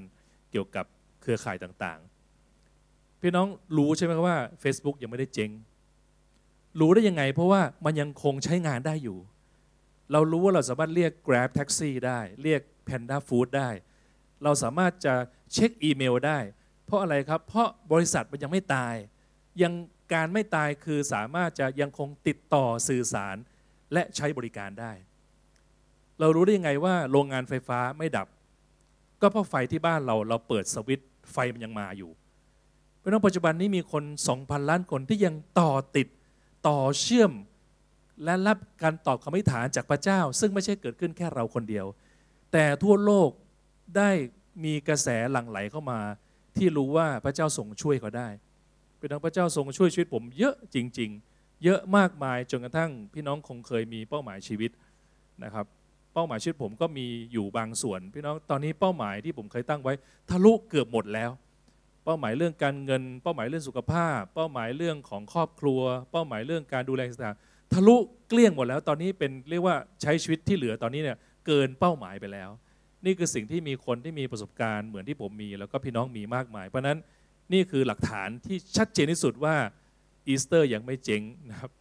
[0.51, 0.85] เกี่ยวกับ
[1.21, 3.47] เครือข่ายต่างๆ พี่น้อง
[3.77, 5.51] รู้ใช่ไหมว่า Facebook ยังไม่ได้เจ๊ง
[6.79, 9.19] รู้ได้ยังไง เพราะว่ามันยังคงใช้งานได้อยู่
[10.11, 13.69] เรารู้ว่าเราสามารถเรียก Grab Taxi ได้ เรียก Panda Food ได้
[14.43, 15.13] เราสามารถจะ
[15.53, 16.39] เช็คอีเมลได้
[16.85, 18.95] เพราะอะไรครับ เพราะบริษัทมันยังไม่ตาย
[19.61, 19.73] ยัง
[20.13, 23.35] การไม่ตายคือสามารถจะยังคงติดต่อสื่อสาร
[23.93, 24.91] และใช้บริการได้
[26.19, 28.27] เรารู้ได้ยังไงว่าโรงงานไฟฟ้าไม่ดับ
[29.21, 32.11] ก็เพราะไฟที่บ้านเราเราเปิดสวิตช์ไฟมันยังมาอยู่
[32.97, 34.03] เพราะนั้นปัจจุบันนี้มีคน
[34.35, 36.07] 2,000 ล้านคนที่ยังต่อติด
[36.67, 37.31] ต่อเชื่อม
[38.23, 41.85] และรับการตอบคำอธิษฐานจากพระเจ้า ซึ่งไม่ใช่เกิดขึ้นแค่เราคนเดียว
[42.51, 43.29] แต่ทั่วโลก
[43.97, 44.09] ได้
[44.63, 45.99] มีกระแสหลั่งไหลเข้ามา
[46.57, 48.27] ที่รู้ว่าพระเจ้าทรงช่วยเขาได้
[48.97, 54.71] เป็นทางพระเจ้าทรงช่วยชีวิตผมเยอะจริง ๆ เยอะมากมายจนกระทั่งพี่น้องคงเคยมีเป้าหมายชีวิต
[55.43, 55.65] นะครับ
[56.19, 59.93] ป้าหมายชีวิตผมก็มีอยู่บางส่วน พี่น้องตอนนี้เป้าหมายที่ผมเคยตั้งไว้
[60.29, 61.31] ทะลุเกือบหมดแล้ว
[62.05, 67.95] เป้าหมายเรื่องการเงิน เป้าหมายเรื่องสุขภาพ เป้าหมายเรื่องของครอบครัว เป้าหมายเรื่องการดูแลต่างๆทะลุ
[68.29, 72.49] เกลี้ยงหมดแล้ว ตอนนี้เป็นเรียกว่าใช้ชีวิตที่เหลือตอนนี้เนี่ยเกินเป้าหมายไปแล้ว
[73.05, 76.97] นี่คือสิ่งที่มีคนที่มีประสบการณ์เหมือนที่ผมมีแล้วก็พี่น้องมีมากมาย เพราะฉะนั้น
[77.53, 79.55] นี่คือหลักฐานที่ชัดเจนที่สุดว่า
[80.27, 81.71] อีสเตอร์ยังไม่เจ๊งนะครับ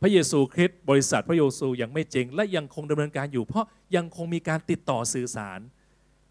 [0.00, 5.60] พระเยซูคริสต์บริษัทพระเยซูยังไม่เจ๊งและยังคงดำเนินการอยู่ เพราะยังคงมีการติดต่อสื่อสาร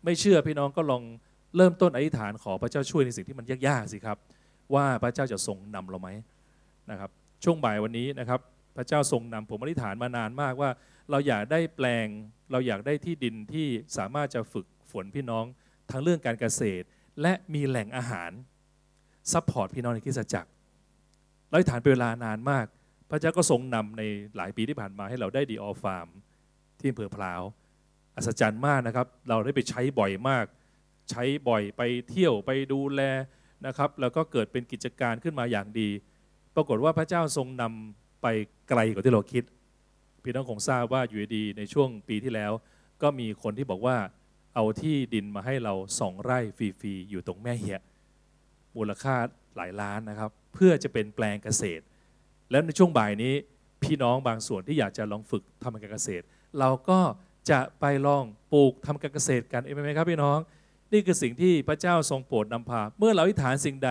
[0.04, 1.04] ไม่เชื่อพี่น้องก็ลอง
[1.56, 4.18] เริ่มต้นอธิษฐานขอพระเจ้าช่วยในสิ่งที่มันยากๆสิครับ
[4.74, 6.10] ว่าพระเจ้าจะทรงนำเราไหม
[6.92, 7.10] นะครับ
[7.44, 8.40] ช่วงบ่ายวันนี้นะครับ
[8.78, 10.70] พระเจ้าทรงนำผมอธิษฐานมานานมากว่า
[11.12, 12.08] เราอยากได้แปลง
[12.52, 15.46] เราอยากได้ที่ดินที่สามารถจะฝึกฝนพี่น้อง
[15.92, 16.86] ทั้งเรื่องการเกษตร
[17.22, 18.32] และมีแหล่งอาหาร
[19.32, 20.50] support พี่น้องในคริสตจักร
[21.50, 22.66] เราอธิษฐานเป็นเวลานานมาก
[23.10, 24.04] พระเจ้าก็ทรงนำใน
[24.36, 26.08] หลายปีที่ผ่านมาให้เราได้ดีออฟาร์ม
[26.80, 27.42] ที่อำเภอพลาว
[28.16, 30.46] อัศจรรย์มากนะครับ เราได้ไปใช้บ่อยมาก
[31.12, 33.02] ใช้บ่อยไปเที่ยวไปดูแล
[33.66, 35.90] นะครับ แล้วก็เกิดเป็นกิจการขึ้นมาอย่างดี
[36.56, 38.28] ปรากฏว่าพระเจ้าทรงนำไป
[38.70, 39.44] ไกลกว่าที่เราคิด
[40.24, 42.52] พี่น้องคงทราบว่าอยู่ดีในช่วงปีที่แล้ว
[43.02, 43.98] ก็มีคนที่บอกว่า
[44.56, 47.80] เอาที่ดินมาให้เราสองไร่ฟรีๆอยู่ตรงแม่เหีย
[48.76, 49.16] มูลค่า
[49.56, 51.84] หลายล้านนะครับ เพื่อจะเป็นแปลงเกษตร
[52.52, 53.34] แล้วในช่วงบ่ายนี้
[53.84, 56.26] พี่น้องบางส่วนที่อยากจะลองฝึกทำการเกษตร
[56.60, 57.00] เราก็
[57.52, 60.38] จะไปลองปลูกทำการเกษตรกันเองไหมครับพี่น้อง
[60.94, 63.90] นี่คือสิ่งที่พระเจ้าทรงโปรดนำพา เมื่อเราอธิษฐานสิ่งใด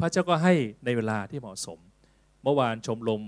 [0.00, 1.78] พระเจ้าก็ให้ในเวลาที่เหมาะสม
[2.42, 3.22] เมื่อวานชมรม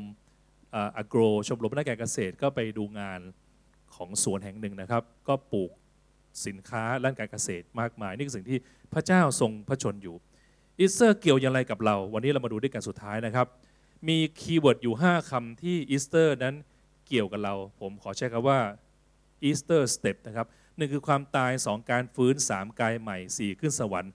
[0.96, 3.20] อะโกรชมรมนักการเกษตรก็ไปดูงาน
[3.94, 5.70] ของสวนแห่งหนึ่งนะครับ ก็ปลูก
[6.46, 8.58] สินค้าด้านการเกษตรมากมาย นี่คือสิ่งที่
[8.94, 10.16] พระเจ้าทรงพระชนอยู่
[10.78, 13.46] อีสเตอร์เกี่ยวอย่างไรกับเรา วันนี้เรามาดูด้วยกันสุดท้ายนะครับ
[14.08, 16.54] มี keyword อยู่ 5คำที่อีสเตอร์นั้น
[17.08, 18.60] เกี่ยวกับเรา ผมขอใช้คำว่า
[19.42, 24.12] อีสเตอร์ step นะครับหนึ่งคือความตาย 2 การฟื้น 3 กายใหม่ 4 ขึ้นสวรรค์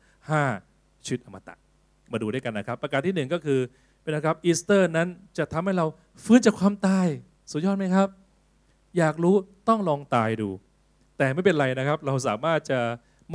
[0.51, 1.55] 5ชีวิตอมตะ
[2.11, 3.59] มาดูด้วยกันนะครับ ประการที่ 1 ก็คือ
[4.01, 5.85] เป็นนะครับอีสเตอร์นั้นจะทำให้เรา
[6.23, 7.07] ฟื้นจากความตาย
[7.51, 8.07] สุดยอดไหมครับ
[8.97, 9.35] อยากรู้
[9.69, 10.49] ต้องลองตายดู
[11.17, 12.79] แต่ไม่เป็นไรนะครับ เราสามารถจะ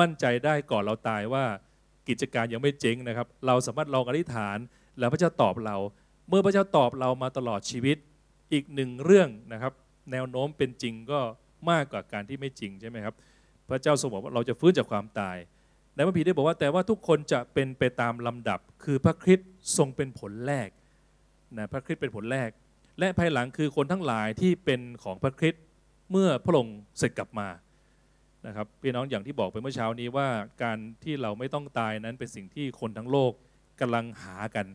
[0.00, 1.44] มั่นใจได้ก่อนเราตายว่า
[2.08, 4.58] กิจการยังไม่เจ๊งนะครับ เราสามารถลองอธิษฐาน
[4.98, 5.76] แล้วพระเจ้าตอบเรา
[6.28, 7.96] เมื่อพระเจ้าตอบเรามาตลอดชีวิต
[8.52, 9.72] อีกหนึ่งเรื่องนะครับ
[10.12, 11.20] แนวโน้มเป็นจริงก็
[11.70, 13.14] มากกว่าการที่ไม่จริงใช่ไหมครับ
[13.68, 15.36] พระเจ้าทรงบอกว่าเราจะฟื้นจากความตาย
[15.94, 20.68] ในพระพีได้บอกว่าแต่ว่าทุกคนจะเป็นไปตามลำดับ คือพระคริสต์ทรงเป็นผลแรก
[21.58, 22.50] นะพระคริสต์เป็นผลแรก
[22.98, 25.62] และภายหลังคือคนทั้งหลายที่เป็นของพระคริสต์
[26.10, 27.48] เมื่อพระองค์เสร็จกลับมา
[28.46, 30.28] นะครับพี่น้องอย่างที่บอกไปเมื่อเช้านี้ว่า
[30.62, 33.32] การที่เราไม่ต้องตายนั้นเป็นสิ่งที่คนทั้งโลก
[33.80, 34.66] กำลังหากัน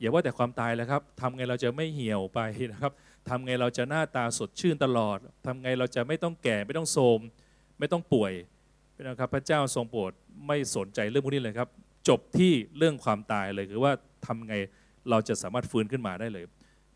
[0.00, 2.40] อย่าว่าแต่ความตายแล้วครับทำไงเราจะไม่เหี่ยวไป
[2.72, 2.92] นะครับ
[3.28, 7.20] ทำไงเราจะหน้าตาสดชื่นตลอดทำไงเราจะไม่ต้องแก่ไม่ต้องโทรม
[7.78, 8.32] ไม่ต้องป่วย
[9.08, 10.12] นะครับ พระเจ้าทรงโปรด
[10.46, 11.68] ไม่สนใจเรื่องพวกนี้เลยครับ
[12.08, 13.92] จบที่เรื่องความตายเลยคือว่า
[14.26, 14.54] ทำไง
[15.10, 16.44] เราจะสามารถฟื้นขึ้นมาได้เลย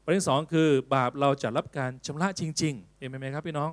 [0.04, 3.70] ประเด็นสองคือบาปเราจะรับการชำระจริงๆเห็นไหมครับพี่น้อง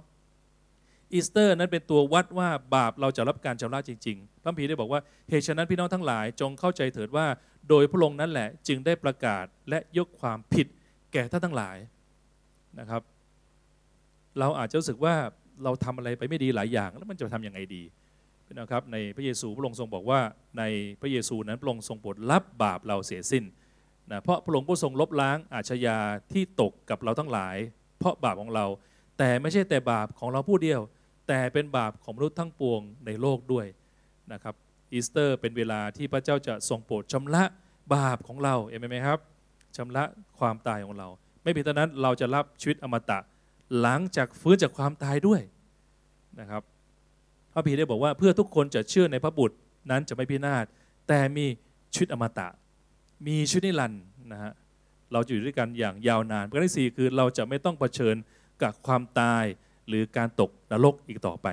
[1.13, 7.25] อีสเตอร์นั้นเป็นตัววัดว่าบาปเราจะรับการชำระจริงๆพระพีได้บอกว่าเหตุฉะนั้นพี่น้องทั้งหลายจงเข้าใจเถิดว่า
[7.69, 10.67] โดยพระองค์นั้นแหละ จึงได้ประกาศและยกความผิด
[11.13, 11.77] แก่ท่านทั้งหลาย
[12.79, 13.01] นะครับ
[14.39, 15.15] เราอาจจะรู้สึกว่า
[15.63, 17.83] เราทำอะไรไปไม่ดีหลายอย่าง แล้วมันจะทํำยังไงดี
[18.59, 20.19] นะครับในพระเยซูพระองค์ทรงบอกว่า
[20.57, 20.63] ใน
[21.01, 23.43] พระเยซูนั้นพระองค์ทรงโปรดรับบาปเราเสียสิ้น
[24.11, 25.97] นะเพราะพระองค์ผู้ทรงลบล้างอาชญา
[26.33, 27.55] ที่ตกกับเราทั้งหลาย
[27.99, 28.65] เพราะบาปของเรา
[29.17, 30.81] แต่ไม่ใช่แต่บาปของเราผู้เดียว
[31.33, 33.65] แต่เป็นบาปของมนุษย์ทั้งปวงในโลกด้วย
[34.33, 34.55] นะครับ
[34.91, 37.43] อีสเตอร์เป็นเวลาที่พระเจ้าจะทรงโปรดชำระ
[37.93, 39.19] บาปของเราเห็นไหมครับ
[39.77, 40.03] ชำระ
[40.39, 41.07] ความตายของเรา
[41.43, 43.19] ไม่เพียงเท่านั้นเราจะรับชีวิตอมตะ
[43.81, 45.41] หลังจากฟื้นจากความตายด้วย
[46.39, 46.61] นะครับ
[47.53, 49.57] พระคัมภีร์ได้บอกว่าเพื่อทุกคนจะเชื่อในพระบุตร
[49.91, 50.65] นั้นจะไม่พินาศ
[51.07, 51.45] แต่มี
[51.93, 52.47] ชีวิตอมตะ
[53.27, 54.51] มีชีวิตนิรันดร์นะฮะ
[55.13, 58.15] เราจะอยู่ด้วยกันอย่างยาวนานประการที่สี่คือเราจะไม่ต้องเผชิญ
[58.63, 59.43] กับความตาย
[59.91, 61.47] หรือการตกนรกอีกต่อไป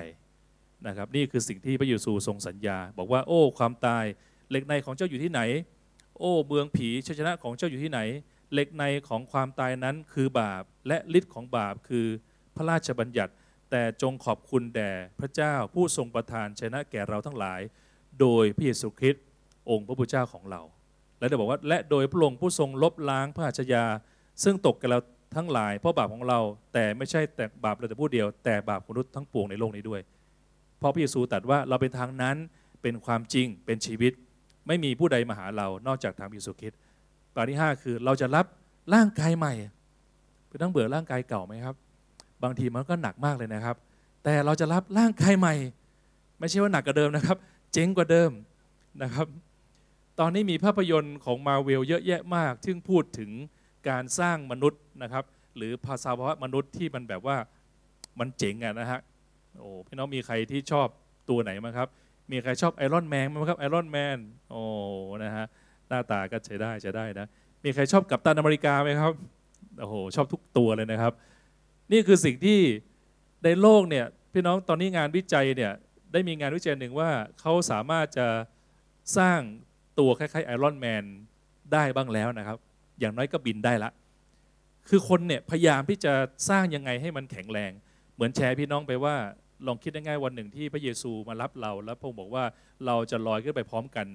[0.87, 4.05] นะครับนี่คือสิ่งที่พระเยซูทรงสัญญา บอกว่าโอ้ความตาย
[4.49, 5.41] เหล็กในของเจ้าอยู่ที่ไหน
[6.19, 7.99] โอ้เมืองผีชัยชนะของเจ้าอยู่ที่ไหน
[8.53, 12.07] เหล็กในของความตายนั้นคือบาปและฤทธิ์ของบาปคือ
[12.55, 13.33] พระราชบัญญัติ
[13.71, 17.61] แต่จงขอบคุณแด่พระเจ้าผู้ทรงประทานชนะแก่เราทั้งหลาย
[18.19, 19.23] โดยพระเยซูคริสต์
[19.69, 20.61] องค์พระผู้เจ้าของเรา
[21.19, 23.85] และได้บอกว่าและโดยพระองค์ผู้ทรงลบล้างพระอาชญา
[24.43, 24.99] ซึ่งตกแกับเรา
[25.35, 26.39] ทั้งหลายเพราะบาปของเรา
[26.73, 30.01] แต่ไม่ใช่แต่บาปเราแต่ผู้เดียว แต่บาปมนุษย์ทั้งปวงในโลกนี้ด้วย
[30.79, 32.35] เพราะพระเยซูตรัสว่าเราเป็นทางนั้น
[32.81, 34.13] เป็นความจริงเป็นชีวิต
[34.67, 36.79] ไม่มีผู้ใดมาหาเรานอกจากทางพระเยซูคริสต์
[37.33, 38.45] ประการที่ 5 คือเราจะรับ
[38.93, 39.53] ร่างกายใหม่
[40.47, 41.75] เพื่อนๆเบื่อร่างกายเก่าไหมครับ
[42.43, 43.75] บางทีมันก็หนักมากเลยนะครับ
[44.23, 45.55] แต่เราจะรับร่างกายใหม่
[46.39, 47.37] ไม่ใช่ว่าหนักกว่าเดิมนะครับ
[47.73, 48.31] เจ๋งกว่าเดิม
[49.03, 49.27] นะครับ
[50.19, 53.31] ตอนนี้มีภาพยนตร์ของมาเวลเยอะแยะมาก ซึ่งพูดถึง
[53.89, 55.23] การสร้างมนุษย์นะครับ
[55.57, 57.37] หรือภาษาวะมนุษย์ที่มันแบบว่า
[58.19, 58.99] มันเจ๋งอะนะฮะ
[59.59, 60.87] โอ้พี่น้องมีใครที่ชอบ
[61.29, 61.87] ตัวไหนมั้งครับ
[62.31, 64.17] มีใครชอบ Iron Man ไหมครับ Iron Man
[64.51, 64.61] โอ้
[65.23, 65.45] นะฮะ
[65.89, 67.27] หน้าตาก็ใช้ได้ใช้ได้นะ
[67.63, 69.13] มีใครชอบกัปตันอเมริกาไหมครับ
[69.79, 71.13] โอ้โหชอบทุกตัวเลยนะครับ
[71.91, 72.59] นี่คือสิ่งที่
[73.43, 75.71] ในโลกเนี่ยพี่น้องตอนนี้งานวิจัยเนี่ย
[76.13, 78.27] ได้มีงานวิจัยหนึ่งว่าเขาสามารถจะ
[79.17, 79.39] สร้าง
[79.99, 81.03] ตัวคล้ายๆไอรอนแมน
[81.73, 82.57] ได้บ้างแล้วนะครับ
[82.99, 83.91] อย่างน้อยก็บินได้ละ
[84.89, 86.13] คือคนเนี่ยพยายามที่จะ
[86.49, 87.71] สร้างยังไงให้มันแข็งแรง
[88.15, 89.15] เหมือนแชร์พี่น้องไปว่า
[89.67, 92.43] ลองคิดง่ายๆวันหนึ่งที่พระเยซูมารับเรา แล้วพระองค์บอกว่า
[92.85, 94.07] เราจะลอยขึ้นไปพร้อมกัน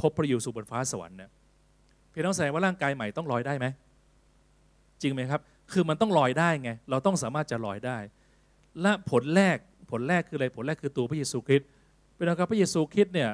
[0.00, 1.30] พบพระเยซูบนฟ้าสวรรค์เนี่ย
[2.12, 3.66] พี่น้องแสดงว่าร่างกายใหม่ต้องลอยได้ไหม
[5.02, 5.40] จริงไหมครับ
[5.72, 7.98] คือมันต้องลอยได้ไง เราต้องสามารถจะลอยได้
[8.82, 9.56] และผลแรก
[9.90, 11.68] ผลแรกคืออะไรผลแรกคือตัวพระเยซูคริสต์
[12.14, 13.30] เป็นนะครับพระเยซูคริสต์เนี่ย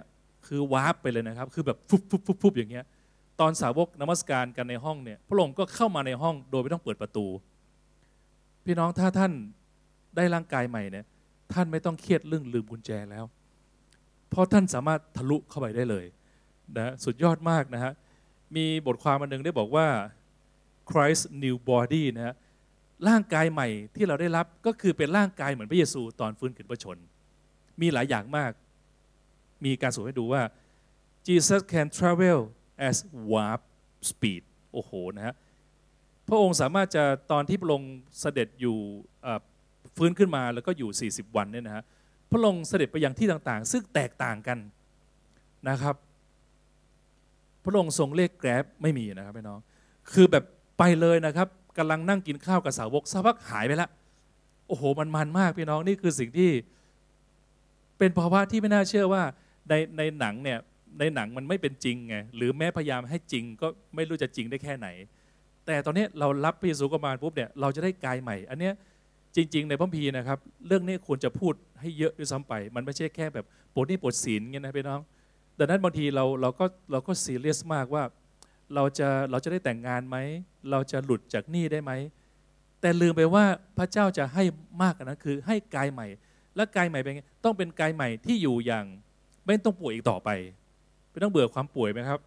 [0.46, 2.84] คือวาร์ปไปเลยนะครับ คือแบบฟุบฟุบฟุบฟุบอย่างเงี้ย
[3.40, 7.26] ตอนสาวกนมัสการกันในห้องเนี่ย พระองค์ก็เข้ามาในห้องโดยไม่ต้องเปิดประตู
[8.64, 9.32] พี่น้องถ้าท่าน
[10.16, 11.04] ได้ร่างกายใหม่เนี่ย
[11.52, 13.24] ท่านไม่ต้องเครียดเรื่องลืมกุญแจแล้ว
[14.30, 16.06] เพราะท่านสามารถทะลุเข้าไปได้เลย
[16.76, 17.92] นะสุดยอดมากนะฮะ
[18.56, 19.86] มีบทความอันหนึ่งได้บอกว่า
[20.90, 22.34] Christ new body นะฮะ
[23.08, 26.98] ร่างกายใหม่ที่เราได้รับก็คือเป็นร่างกายเหมือนพระเยซูตอนฟื้นขึ้นพระชน
[27.80, 28.52] มีหลายอย่างมาก
[29.64, 30.42] มีการสรุปให้ดูว่า
[31.26, 32.38] Jesus can travel
[32.88, 32.96] as
[33.30, 33.60] warp
[34.10, 34.42] speed
[34.72, 35.34] โอ้โหนะฮะ
[36.28, 38.76] พระองค์สามารถจะตอนที่พระองค์เสด็จอยู่
[39.96, 41.84] ฟื้นขึ้นมาแล้วก็อยู่ 40 วันเนี่ยนะฮะ
[42.30, 44.58] พระองค์เสด็จไปยังที่ต่างๆ ซึ่งแตกต่างกัน
[45.68, 45.96] นะครับ
[47.64, 49.60] พระองค์ทรงเรียกแกร็บไม่มีนะครับพี่น้อง
[50.12, 50.44] คือแบบ
[50.78, 53.88] ไปเลยนะครับกำลังนั่งกินข้าวกับสาวกสักพักหายไปละ
[54.68, 56.50] โอ้โหมันมันมากพี่น้องนี่คือสิ่งที่
[57.98, 59.22] เป็นภาวะที่ไม่น่าเชื่อว่า
[59.68, 60.58] ในในหนังเนี่ย
[60.98, 64.88] ในหนังมันไม่เป็นจริงไงหรือแม้พยายามให้จริงก็ไม่รู้จะจริงได้แค่ไหน
[65.66, 68.74] แต่ตอนนี้เรารับพระเยซูเข้ามาปุ๊บเนี่ยเราจะได้กายใหม่ อันเนี้ย
[69.36, 75.00] จริง ๆ ในพระคัมภีนะครับ เรื่องนี้ควรจะพูดให้เยอะด้วยซ้ำไป มันไม่ใช่แค่แบบปวดนี่ปวดศีลเงี้ยนะพี่น้อง
[75.58, 78.02] ดังนั้นบางทีเราเราก็เราก็ซีเรียสมากว่า
[78.74, 80.16] เราจะเราจะได้แต่งงานไหม
[80.70, 81.92] เราจะหลุดจากหนี้ได้ไหม
[82.80, 83.44] แต่ลืมไปว่า
[83.78, 84.44] พระเจ้าจะให้
[84.82, 86.06] มากกว่านั้นคือให้กายใหม่
[86.56, 88.84] และกายใหม่เป็นไงต้องเป็นกายใหม่ที่อยู่อย่าง
[89.46, 90.30] ไม่ต้องป่วยอีกต่อไป
[91.12, 92.20] ไม่ต้องเบื่อความป่วยไหมครับ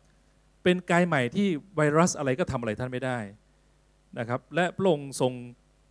[0.63, 3.19] เป็นกายใหม่ที่ไวรัสอะไรก็ทำอะไรท่านไม่ได้
[4.19, 5.33] นะครับ และพระองค์ทรง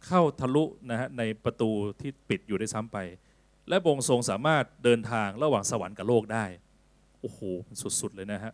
[0.06, 2.98] เข้าทะลุนะฮะในประตูที่ปิดอยู่ได้ซ้ำไป
[3.68, 6.44] และพระองค์ทรงสามารถเดินทางระหว่างสวรรค์กับโลกได้
[7.20, 8.52] โอ้โหมันสุดๆเลยนะฮะ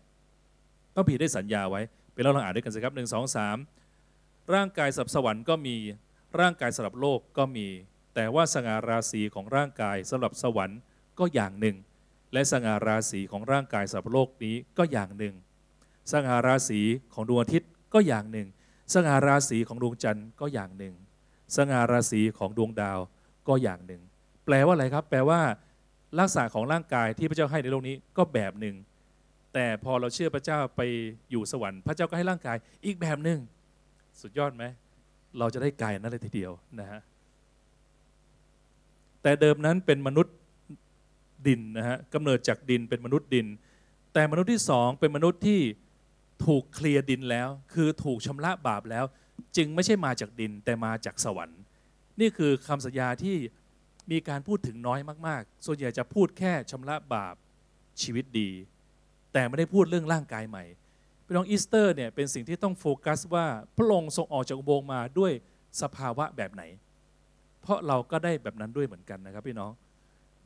[0.94, 1.80] พระพีได้สัญญาไว้
[2.12, 3.56] ไปเราลองอ่านด้วยกันสิครับหนึ่งสองสาม
[4.54, 5.76] ร่างกายสำหรับสวรรค์ก็มี
[6.40, 7.66] ร่างกายสำหรับโลกก็มี
[8.14, 10.78] แต่ว่าสง่าราศีของร่างกายสำหรับสวรรค์
[11.18, 11.76] ก็อย่างหนึ่ง
[12.32, 15.34] และสง่าราศีของร่างกายสับโลกนี้ก็อย่างหนึ่ง
[16.12, 16.80] สง่าราศี
[17.14, 18.48] ของดวงอาทิตย์ก็อย่างหนึ่ง
[18.94, 20.94] สง่าราศีของดวงจันทร์ก็อย่างหนึ่ง
[21.56, 22.98] สง่าราศีของดวงดาว
[23.48, 24.02] ก็อย่างหนึ่ง
[24.44, 25.40] แปลว่าอะไรครับ แปลว่า
[26.18, 28.76] ลักษณะของร่างกายที่พระเจ้าให้ในโลกนี้ก็แบบหนึ่ง
[29.54, 30.80] แต่พอเราเชื่อพระเจ้าไป
[31.30, 33.38] อยู่สวรรค์พระเจ้าก็ให้ร่างกายอีกแบบหนึ่ง
[34.20, 34.64] สุดยอดไหม
[35.38, 37.00] เราจะได้กายนั้นเลยทีเดียวนะฮะ
[39.22, 40.34] แต่เดิมนั้นเป็นมนุษย์
[41.46, 43.46] ดินนะฮะกำเนิดจากดินเป็นมนุษย์ดิน
[44.14, 45.60] แต่มนุษย์ที่สองเป็นมนุษย์ที่
[46.46, 49.04] ถูกเคลียร์ดินแล้ว คือถูกชำระบาปแล้ว
[49.56, 51.60] จึงไม่ใช่มาจากดินแต่มาจากสวรรค์
[52.20, 53.36] นี่คือคำสัญญาที่
[54.10, 57.34] มีการพูดถึงน้อยมากๆ ส่วนใหญ่จะพูดแค่ชำระบาป
[58.02, 58.50] ชีวิตดี
[59.32, 60.64] แต่ไม่ได้พูดเรื่องร่างกายใหม่
[61.26, 65.32] พี่น้องอีสเตอร์เนี่ยเป็นสิ่งที่ต้องโฟกัสว่าพระองค์ทรงออกจากอุโบสถ์มาด้วย
[65.82, 66.62] สภาวะแบบไหน
[67.62, 69.70] เพราะเราก็ได้แบบนั้นด้วยเหมือนกันนะครับพี่น้อง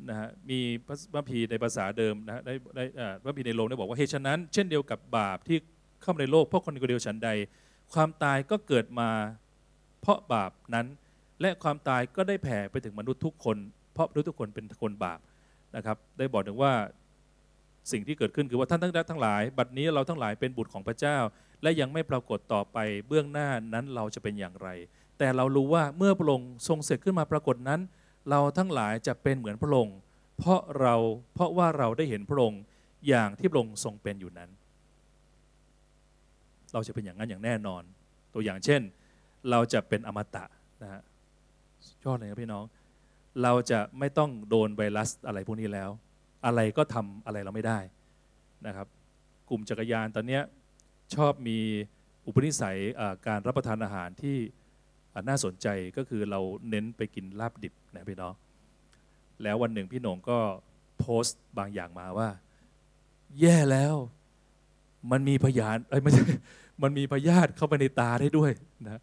[0.08, 0.60] นะฮะมี
[1.12, 2.84] พระพีในภาษาเดิมนะฮะได้ได้
[3.22, 5.58] พระพีในโลมได้บอกว่าเหตุฉะนั้น เช่นเดียวกับบาปที่
[6.02, 7.30] เข้ามาในโลกเพราะคนเดียวฉันใด
[7.94, 9.10] ความตายก็เกิดมา
[10.00, 10.86] เพราะบาปนั้น
[11.40, 13.56] และความตายก็ได้แผ่ไปถึงมนุษย์ทุกคน
[13.94, 15.20] เพราะมนุษย์ทุกคนเป็นคนบาป
[15.76, 16.72] นะครับ ได้บอกถึงว่า
[17.92, 21.18] สิ่งที่เกิดขึ้นคือว่าท่านทั้งทั้งหลาย บัดนี้เราทั้งหลายเป็นบุตรของพระเจ้า
[21.62, 22.78] และยังไม่ปรากฏต่อไป
[23.08, 24.68] เบื้องหน้านั้นเราจะเป็นอย่างไร
[25.18, 27.80] แต่เรารู้ว่าเมื่อพระองค์ทรงเสร็จขึ้นมาปรากฏนั้น
[28.30, 29.96] เราทั้งหลายจะเป็นเหมือนพระองค์
[30.38, 30.94] เพราะเรา
[31.34, 32.60] เพราะว่าเราได้เห็นพระองค์
[33.08, 34.50] อย่างที่พระองค์ทรงเป็นอยู่นั้น
[36.72, 37.82] เราจะเป็นอย่างนั้นอย่างแน่นอน
[38.34, 38.80] ตัวอย่างเช่น
[39.50, 40.44] เราจะเป็นอมตะ
[40.82, 41.02] นะฮะ
[42.04, 42.64] ยอดเลยครับพี่น้อง
[43.42, 45.90] เราจะไม่ต้องโดนไวรัสอะไรพวกนี้แล้ว
[46.46, 47.78] อะไรก็ทำอะไรเราไม่ได้
[48.66, 48.86] นะครับ
[49.48, 50.40] กลุ่มจักรยานตอนนี้
[51.14, 51.58] ชอบมี
[52.26, 52.78] อุปนิสัย
[53.26, 54.36] การรับประทานอาหารที่
[55.28, 58.34] น่าสนใจก็คือเราเน้นไปกินลาบดิบนะพี่น้อง
[59.42, 60.38] แล้ววันหนึ่งพี่หนงก็
[60.98, 62.28] โพสต์บางอย่างมาว่า
[63.40, 63.94] แย่แล้ว
[65.10, 66.22] มันมีพยานเอ้ยไม่ใช่
[66.82, 68.52] มันมีพยาธิเข้าไปในตาได้ด้วย
[68.84, 69.00] นะ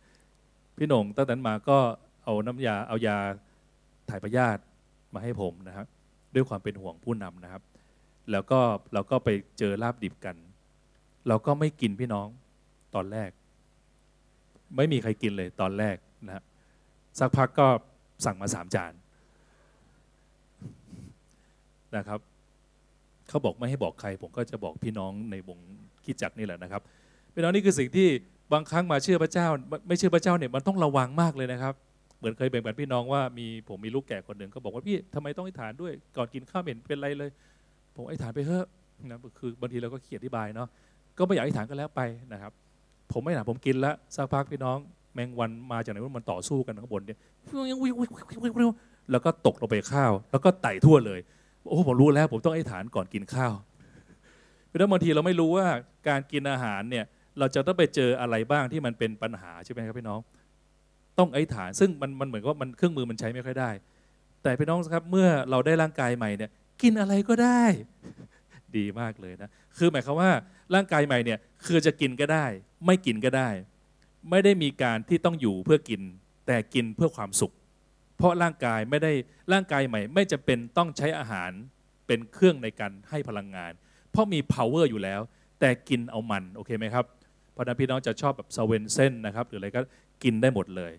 [0.78, 1.78] พี่หนงตั้งแต่นั้นมาก็
[2.24, 3.18] เอาน้ำยาเอายา
[4.10, 4.62] ถ่ายพยาธิ
[5.14, 5.88] มาให้ผมนะครับ
[6.36, 7.64] ด้วยความเป็นห่วงผู้นำนะครับ
[8.32, 8.60] แล้วก็
[8.94, 10.36] เราก็ไปเจอลาบดิบกัน
[11.28, 12.28] เราก็ไม่กินพี่น้อง
[12.96, 13.30] ตอนแรก
[14.76, 15.96] ไม่มีใครกินเลยตอนแรก
[16.28, 16.44] นะ
[17.20, 17.68] สักพักก็
[18.26, 18.94] สั่งมาสามจาน
[21.98, 22.20] นะครับ
[23.30, 25.58] เขาบอกไม่ให้บอกใคร ผมก็จะบอกพี่น้องในวง
[26.06, 26.82] คิดจักนี่แหละนะครับ
[27.34, 28.08] พี่น้องนี่คือสิ่งที่
[28.54, 29.48] บางครั้งมาเชื่อพระเจ้า
[29.88, 31.74] ไม่เชื่อพระเจ้าเนี่ยมันต้องระวังมากเลยนะครับ
[32.18, 37.30] เหมือนเคยแบ่งปันพี่น้องว่ามีผมมีลูกแก่คนหนึ่งก็บอกว่าพี่ทำไมต้องอธิษฐานด้วยก่อนกินข้าวเห็นเป็นไรเลย
[37.96, 38.66] ผมอธิษฐานไปเถอะ
[39.06, 40.68] นะคือบางทีเราก็เขียนอธิบายเนาะ
[41.18, 42.02] ก็ไม่อยากอธิษฐานก็แล้วไป
[42.34, 42.52] นะครับ
[43.14, 44.78] ผมไม่ถาผมกินแล้วสักพักพี่น้อง
[45.14, 47.18] แมงวันมาจากไหนมันต่อสู้กันข้างบนเนี่ย
[49.12, 51.20] แล้วก็ตกลงไปข้าว แล้วก็ไต่ทั่วเลย
[51.68, 53.54] โอ้ผมรู้แล้ว ผมต้องไอธิษฐานก่อนกินข้าว
[54.68, 55.68] เพราะนั้นบางทีเราไม่รู้ว่า
[56.08, 57.06] การกินอาหารเนี่ย
[57.40, 60.20] เราจะต้องไปเจออะไรบ้างที่มันเป็นปัญหาใช่ไหมครับพี่น้อง
[61.20, 63.70] ต้องไอธิษฐานซึ่งมันมันเหมือนกับว่ามันเครื่องมือมันใช้ไม่ค่อยได้
[64.44, 66.50] แต่พี่น้องครับเมื่อเราได้ร่างกายใหม่เนี่ย
[66.82, 67.64] กินอะไรก็ได้
[68.78, 70.32] ดีมากเลยนะ คือหมายความว่า
[70.76, 72.46] ร่างกายใหม่เนี่ยคือจะกินก็ได้
[72.86, 73.50] ไม่กินก็ได้
[74.30, 76.02] ไม่ได้มีการที่ต้องอยู่เพื่อกิน
[76.48, 77.54] แต่กินเพื่อความสุข
[78.18, 79.14] เพราะร่างกายไม่ได้
[79.52, 81.52] ร่างกายใหม่ ไม่จะเป็นต้องใช้อาหาร
[82.08, 83.72] เป็นเครื่องในการให้พลังงาน
[84.12, 85.22] เพราะมี power อยู่แล้ว
[85.60, 87.06] แต่กินเอามันโอเคไหมครับ
[87.56, 89.82] พราะนั้นพี่น้องจะชอบแบบสเวนเซนนะครับหรืออะไรก็
[90.24, 90.94] กินได้หมดเลย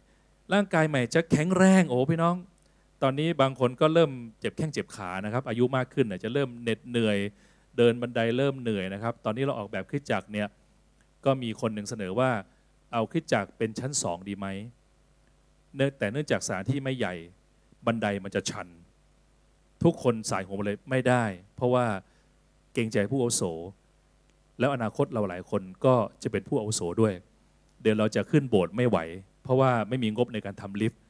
[0.53, 2.35] ร่างกายใหม่จะแข็งแรงโอ้พี่น้อง
[3.03, 7.19] ตอนนี้บางคนก็เริ่มเจ็บแข้งเจ็บขานะครับอายุมากขึ้นจะเริ่มเหน็ดเหนื่อย
[7.79, 10.47] เดินบันไดเริ่มเหนื่อยนะครับ ตอนนี้เราออกแบบคริสตจักเนี่ย
[11.25, 12.31] ก็มีคนหนึ่งเสนอว่า
[12.93, 14.47] เอาคริสตจักรเป็นชั้นสองดีไหม
[15.77, 17.15] เนื่องแต่เนื่องจากสถานที่ไม่ใหญ่
[17.87, 18.69] บันไดมันจะชัน
[19.83, 21.25] ทุกคนสายหัวเลยไม่ได้
[21.57, 21.87] เพราะว่า
[22.73, 23.43] เกรงใจผู้อาวุโส
[24.59, 27.15] แล้วอนาคตเราหลายคนก็จะเป็นผู้อาวุโสด้วย
[27.83, 28.99] เดี๋ยวเราจะขึ้นโบสถ์ไม่ไหว
[29.43, 31.01] เพราะว่าไม่มีงบในการทำลิฟต์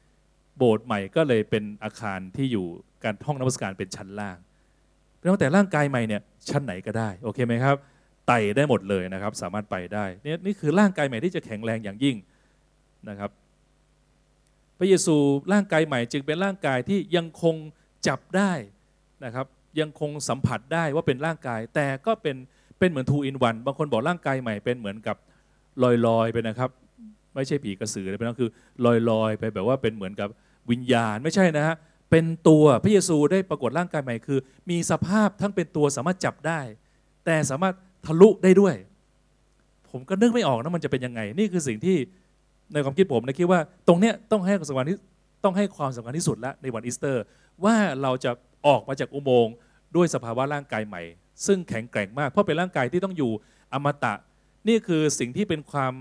[0.57, 2.65] โบสถ์ใหม่ก็เลยเป็นอาคารที่อยู่
[3.03, 4.37] การห้องนมัสการเป็นชั้นล่าง
[5.17, 7.75] เป็นตั้งแต่ร่างกายใหม่เนี่ยชั้นไหนก็ได้โอเคไหมครับ
[8.27, 12.15] ไตได้หมดเลยนะครับ สามารถไปได้เนี่ยนี่คือร่างกายใหม่ที่จะแข็งแรงอย่างยิ่ง
[13.09, 13.31] นะครับ
[14.77, 15.15] พระเยซู
[15.53, 17.55] ร่างกายใหม่จึงเป็นร่างกายที่ยังคง
[18.07, 18.51] จับได้
[19.25, 19.45] นะครับ
[19.79, 22.35] ยังคงสัมผัสได้ว่าเป็นร่างกาย แต่ก็เป็น
[22.79, 25.17] เป็นเหมือนทูอินวันบางคนบอกร่างกายใหม่เป็นเหมือนกับ
[25.83, 26.69] ลอยลอยๆไปนะครับ
[27.35, 28.49] ไม่ใช่ผีกระสือเลยเป็นก็คือ
[28.85, 30.29] ลอยลอยๆ ไปแบบว่าเป็นเหมือนกับ
[30.71, 31.75] วิญญาณไม่ใช่นะฮะ
[32.11, 36.59] เป็นตัวพระเยซูได้ปรากฏร่างกายใหม่คือ มีสภาพทั้งเป็นตัวสามารถจับได้
[37.25, 37.73] แต่สามารถ
[38.05, 38.75] ทะลุได้ด้วย
[39.91, 41.97] ผมก็นึกไม่ออกนะมันจะเป็นยังไง นี่คือสิ่งที่
[42.73, 44.97] ในความคิดผมนะคิดว่า ตรงเนี้ยต้องให้ความสำคัญที่
[45.43, 47.23] ต้องให้ความสำคัญที่สุดละในวันอีสเตอร์
[47.63, 48.31] ว่าเราจะ
[48.67, 49.55] ออกมาจากอุโมงค์
[49.95, 51.01] ด้วยสภาวะร่างกายใหม่
[51.45, 53.31] ซึ่งแข็งแกร่งมากเพราะเป็นร่างกายที่ต้องอยู่
[53.73, 54.13] อมตะ
[54.67, 55.93] นี่คือสิ่งที่เป็นความ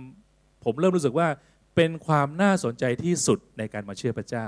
[0.64, 1.28] ผมเริ่มรู้สึกว่า
[1.76, 4.46] เป็นความน่าสนใจที่สุดในการมาเชื่อพระเจ้า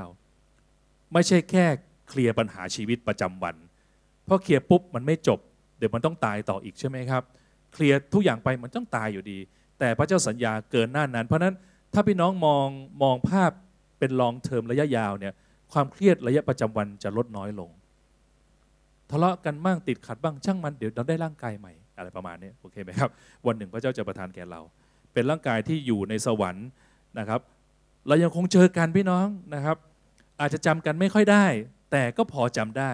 [1.13, 1.67] ไม่ใช่แค่
[2.09, 3.57] เคลียร์ปัญหาชีวิตประจำวัน
[4.25, 5.39] เพราะเคลียร์ปุ๊บมันไม่จบ
[5.79, 7.23] เดี๋ยวมันต้องตายต่ออีกใช่ไหมครับ
[7.75, 9.39] เคลียร์ทุกอย่างไปมันต้องตายอยู่ดี
[9.79, 11.55] แต่พระเจ้าสัญญาเกินหน้านั้น เพราะนั้น
[11.93, 12.69] ถ้าพี่น้องมอง
[13.03, 13.51] มองภาพ
[13.99, 15.35] เป็นลองเทอมระยะยาวเนี่ย
[15.73, 17.71] ความเครียดระยะประจำวันจะลดน้อยลง
[19.11, 23.11] ทะเลาะกันบ้างติดขัดบ้างช่างมันเดี๋ยวเราได้ร่างกายใหม่อะไรประมาณนี้โอเคไหมครับ
[23.47, 24.61] วันหนึ่งพระเจ้าจะประทานแก่เรา
[25.13, 26.69] เป็นร่างกายที่อยู่ในสวรรค์
[27.19, 27.41] นะครับ
[28.09, 29.77] เรายังคงเจอกันพี่น้องนะครับ
[30.41, 31.47] อาจจะจำกันไม่ค่อยได้
[31.93, 32.91] แต่ก็พอจำได้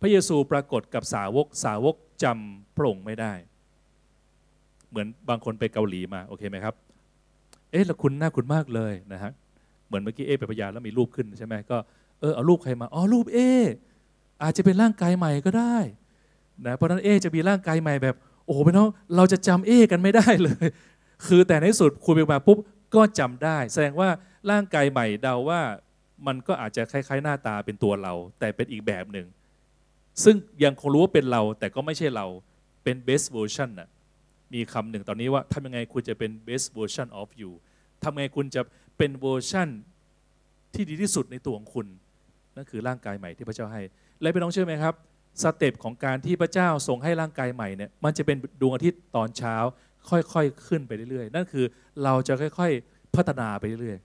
[0.00, 3.32] พระเยซูปรากฏกับสาวกสาวกจำพระองค์ไม่ได้
[4.90, 6.74] เหมือนบางคนไปเกาหลีมาโอเคไหมครับ
[7.70, 9.32] เอ๊ะแล้วคุณหน้าคุณมากเลยนะฮะ
[9.86, 11.76] เหมือนเมื่อกี้เอ๊ไปพยานแล้วมีรูปขึ้นใช่ไหมก็
[12.20, 13.48] เออเอารูปใครมาอ๋อรูปเอ๊
[14.42, 15.76] อาจจะเป็นร่างกายใหม่ก็ได้
[16.66, 20.66] นะเพราะนั้นเอ๊จะมีร่างกายใหม่แบบ โอ้โหพี่น้องเราจะจำเอ๊กันไม่ได้เลย
[21.26, 22.58] คือแต่ในที่สุดคุยไปมาปุ๊บ
[22.94, 24.08] ก็จำได้ แสดงว่า
[24.50, 25.60] ร่างกายใหม่เดาว่า
[26.26, 29.26] มันก็อาจจะคล้ายๆ หน้าตาเป็นตัวเรา แต่เป็นอีกแบบหนึ่ง
[30.24, 32.26] ซึ่งยังคงรู้ว่าเป็นเราแต่ก็ไม่ใช่เรา
[32.84, 33.88] เป็น best version น่ะ
[34.54, 37.50] มีคำหนึ่งตอนนี้ว่าทำยังไงคุณจะเป็น best version of you
[38.02, 38.62] ทำยังไงคุณจะ
[38.98, 39.68] เป็นเวอร์ชัน
[40.74, 41.86] ที่ดีที่สุดในตัวของคุณ
[42.56, 43.82] นั่นคือร่างกายใหม่ที่พระเจ้าให้
[44.20, 44.94] และพี่น้องเชื่อไหมครับ
[45.42, 49.56] สเต็ปของการที่พระเจ้าทรงให้ร่างกายใหม่เนี่ยมันจะเป็นดวงอาทิตย์ตอนเช้า
[50.10, 51.64] ค่อยๆขึ้นไปเรื่อยๆ นั่นคือ
[52.04, 53.98] เราจะค่อยๆพัฒนาไปเรื่อย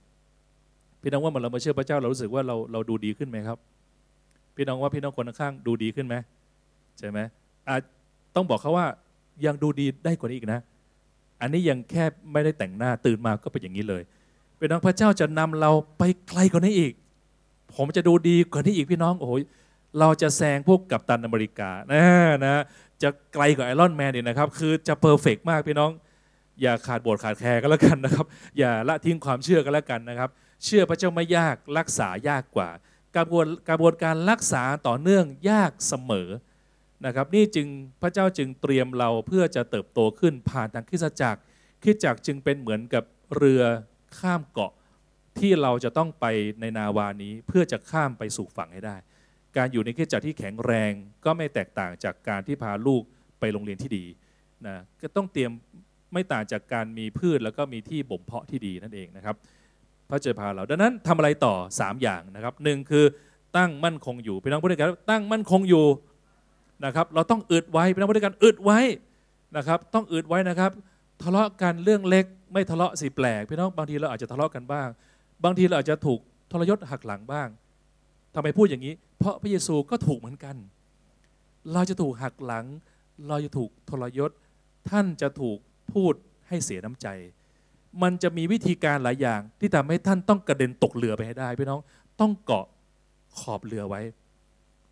[0.48, 3.58] ๆพี่น้องว่าเมื่อเรามาเชื่อพระเจ้าเรารู้สึกว่าเราเราดูดีขึ้นไหมครับ
[4.56, 6.14] พี่น้องว่าพี่น้องคนข้างๆดูดีขึ้นไหม
[6.98, 7.18] ใช่ไหม
[7.68, 7.80] อาจ
[8.34, 8.86] ต้องบอกเขาว่า
[9.44, 10.60] ยังดูดีได้กว่านี้อีกนะ
[11.40, 14.02] อันนี้ยังแค่ไม่ได้แต่งหน้าตื่นมาก็เป็นอย่างนี้เลย
[14.58, 16.92] พี่น้องพระเจ้าจะนำเราไปไกลกว่านี้อีก
[17.74, 19.32] ผมจะดูดีกว่านี้อีกพี่น้องโอ้โห
[20.00, 22.04] เราจะแซงพวก Captain America นะ
[22.44, 22.62] นะ
[23.02, 25.90] จะไกลกว่า Iron Man อีกนะครับ คือจะ perfect มากพี่น้อง
[26.62, 28.26] อย่าขาดโบสถ์ขาด care ก็แล้วกันนะครับ
[28.58, 30.30] อย่าละทิ้งความเชื่อก็แล้วกันนะครับ
[30.64, 32.68] เชื่อพระเจ้าไม่ยากรักษายากกว่า
[33.16, 36.28] กระบวนกระบวนการรักษาต่อเนื่องยากเสมอ
[37.04, 37.66] นะครับนี่จึง
[38.02, 41.40] พระเจ้าจึงเตรียมเราเพื่อจะเติบโตขึ้นผ่านทางคริสตจักร
[41.82, 43.04] คริสตจักรจึงเป็นเหมือนกับ
[43.36, 43.62] เรือ
[44.18, 44.72] ข้ามเกาะ
[45.38, 46.26] ที่เราจะต้องไป
[46.60, 48.96] ในนาวานี้เพื่อจะข้ามไปสู่ฝั่งให้ได้
[49.56, 50.92] การอยู่ในคริสตจักรที่แข็งแรง
[51.24, 53.02] ก็ไม่แตกต่างจากการที่พาลูก
[53.40, 54.04] ไปโรงเรียนที่ดี
[54.66, 55.50] นะก็ต้องเตรียม
[56.12, 59.36] ไม่ต่างจากการมีพืชแล้วก็มีที่บ่มเพาะที่ดีนั่นเองนะครับ
[60.08, 63.04] พระเจ้าพาเราดังนั้นทำอะไรต่อ 3 อย่างนะครับหนึ่งคือ
[63.56, 65.84] ตั้งมั่นคงอยู่พี่น้องพูดด้วยกันตั้งมั่นคงอยู่
[66.84, 68.78] นะครับเราต้องอึดไว้พี่น้องพูดด้วยกันอึดไว้
[69.56, 70.70] นะครับต้องอึดไว้นะครับ
[71.22, 74.88] ทะเลาะกันเรื่องเล็กไม่ทะเลาะสิแปลกพี่น้องบางทีเราอาจจะทะเลาะกันบ้าง
[75.44, 76.20] บางทีเราอาจจะถูก
[76.52, 77.48] ทรยศหักหลังบ้าง
[78.34, 80.56] ทำไมพูดอย่างนี้ เพราะพระเยซูก็ถูกเหมือนกัน
[81.72, 82.64] เราจะถูกหักหลัง
[83.28, 84.30] เราจะถูกทรยศ
[84.90, 85.58] ท่านจะถูก
[85.92, 86.14] พูด
[86.48, 87.06] ให้เสียน้ำใจ
[88.02, 91.80] มันจะมีวิธีการหลายอย่างที่ทำให้ท่านต้องกระเด็นตกเรือไปให้ได้พี่น้อง
[92.20, 92.66] ต้องเกาะ
[93.38, 94.00] ขอบเรือไว้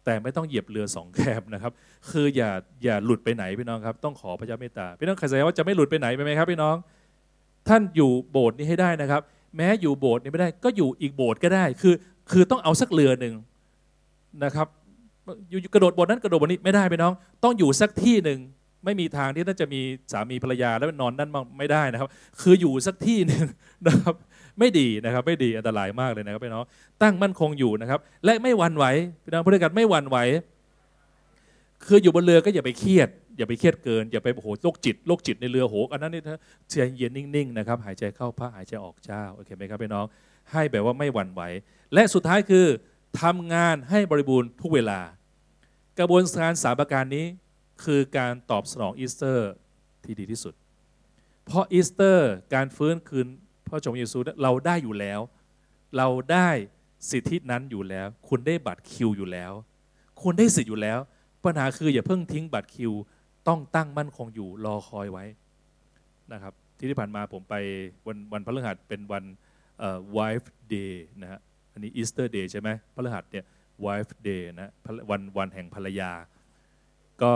[0.05, 1.73] แต่ไม่ต้องเหยียบเรือสองแคบนะครับ
[2.11, 2.51] คืออย่า
[2.85, 6.77] อย่าหลุดไปไหนพี่น้องครับ ต้องขอพระเจ้าเมตตาพี่น้องใครแสดงว่าจะไม่หลุดไปไหนไปไหมครับพี่น้อง
[7.69, 9.23] ท่านอยู่โบสถ์นี้ให้ได้นะครับ
[9.57, 11.95] แม้อยู่โบสถ์นี้ไม่ได้ ก็อยู่อีกโบสถ์ก็ได้ คือ
[12.31, 13.35] คือต้องเอาสักเรือหนึ่ง
[14.45, 14.69] นะครับ
[15.51, 17.13] อยู่กระโดดโบสถ์นั้นกระโดดบสถ์นี้ไม่ได้พี่น้อง
[17.45, 18.39] ต้องอยู่สักที่หนึ่ง
[18.85, 19.81] ไม่มีทางที่ท่านจะมี
[20.13, 22.09] สามีภรรยาแล้วนอนนั่นไม่ได้นะครับ
[22.41, 23.47] คืออยู่สักที่หนึ่ง
[23.87, 24.15] นะครับ
[24.59, 26.65] ไม่ดีนะครับไม่ดีอันตรายมากเลยนะครับพี่น้อง
[27.03, 28.85] ตั้งมั่นคงอยู่นะครับ และไม่หวั่นไหว
[29.25, 30.17] พี่น้องพูดด้วยกันไม่หวั่นไหว
[31.87, 36.37] คืออยู่บนเรือก็อย่าไปเครียดอย่าไปเครียดเกินอย่าไปโอ้โหโรคจิตโรคจิตในเรือโหอันนั้นนี่ถ้า
[36.69, 40.07] ใจเย็นนิ่งๆนะครับหายใจเข้าพระหายใจออกเจ้าโอเคไหมครับพี่น้อง
[40.53, 41.43] ให้แบบว่าไม่หวั่นไหว
[41.95, 42.67] และสุดท้ายคือ
[43.23, 45.01] ทำงานให้บริบูรณ์ทุกเวลา
[45.99, 47.27] กระบวนการสามประการนี้
[47.85, 49.51] คือการตอบสนองอีสเตอร์
[50.05, 50.55] ที่ดีที่สุด
[51.45, 53.27] เพราะอีสเตอร์ การฟื้นคืน
[53.77, 55.21] พระชนม์พระเยซูเราได้อยู่แล้ว
[55.97, 56.49] เราได้
[57.11, 59.53] สิทธินั้นอยู่แล้ว คุณได้บัตรคิวอยู่แล้ว
[60.23, 60.99] คุณได้สิทธิ์อยู่แล้ว
[61.45, 62.93] ปัญหาคืออย่าเพิ่งทิ้งบัตรคิว
[63.49, 65.25] ต้องตั้งมั่นคงอยู่รอคอยไว้
[66.33, 67.55] นะครับ ที่ที่ผ่านมาผมไป
[68.07, 69.25] วันวันพฤหัสเป็นวัน
[69.79, 71.41] เอ่อ wife day นะฮะ
[71.73, 73.45] อันนี้ Easter day ใช่ไหมพฤหัสเนี่ย
[73.85, 76.13] wife day นะพระวันวันแห่งภรรยา
[77.23, 77.33] ก็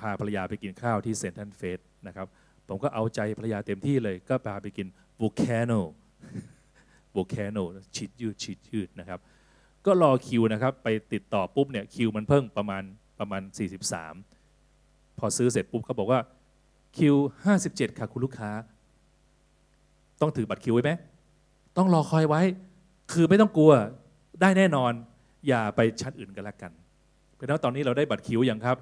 [0.00, 2.26] พาภรรยาไปกินข้าวที่เซนทันเฟสนะครับ
[2.68, 4.86] ผมก็เอาใจภรรยาเต็มที่เลย ก็พาไปกิน
[5.20, 5.80] volcano
[7.16, 7.62] volcano
[7.96, 9.20] ชิดยืดชิดยืดนะครับ
[9.86, 12.82] ก็รอคิวนะครับ ไปติดต่อปุ๊บเนี่ยคิวมันเพิ่งประมาณ
[13.18, 13.42] ประมาณ
[14.24, 16.20] 43 พอซื้อเสร็จปุ๊บเขาบอกว่า
[16.96, 17.14] คิว
[17.56, 18.50] 57 ค่ะคุณลูกค้า
[20.20, 20.90] ต้องถือบัตรคิวไว้ไหม
[21.76, 22.42] ต้องรอคอยไว้
[23.12, 23.72] คือไม่ต้องกลัว
[24.40, 24.92] ได้แน่นอน
[25.48, 26.72] อย่าไปชั้นอื่นกันละกัน
[27.34, 28.76] เพราะนั้นตอนนี้เราได้บัตรคิวอย่างครับ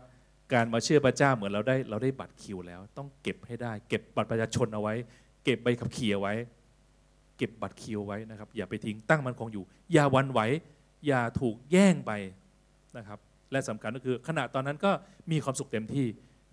[0.53, 4.95] การมาเชื่อพระเจ้าเหมือนเราได้เราได้บัตรคิวแล้ว ต้องเก็บให้ได้ เก็บบัตรประชาชนเอาไว้
[5.47, 6.34] เก็บใบขับขี่เอาไว้
[7.36, 10.40] เก็บบัตรคิวไว้นะครับ อย่าไปทิ้งตั้งมันคงอยู่ อย่าวันไหว
[11.07, 12.12] อย่าถูกแย่งไป
[12.97, 13.18] นะครับ
[13.53, 14.90] และสำคัญก็คือ ขณะตอนนั้นก็
[15.30, 16.07] มีความสุขเต็มที่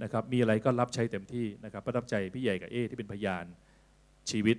[0.04, 3.46] นะครับ มีอะไรก็รับใช้เต็มที่นะครับ ประทับใจพี่ใหญ่กับเอที่เป็นพยาน
[4.30, 4.58] ชีวิต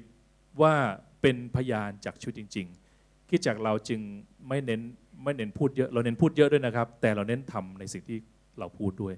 [0.62, 0.74] ว่า
[1.22, 2.66] เป็นพยานจากชีวิตจริง
[2.98, 4.00] ๆ คิดจากเราจึง
[4.48, 4.80] ไม่เน้น
[5.22, 8.18] ไม่เน้นพูดเยอะ เราเน้นพูดเยอะด้วยนะครับ แต่เราเน้นทำในสิ่งที่
[8.58, 9.14] เราพูดด้วย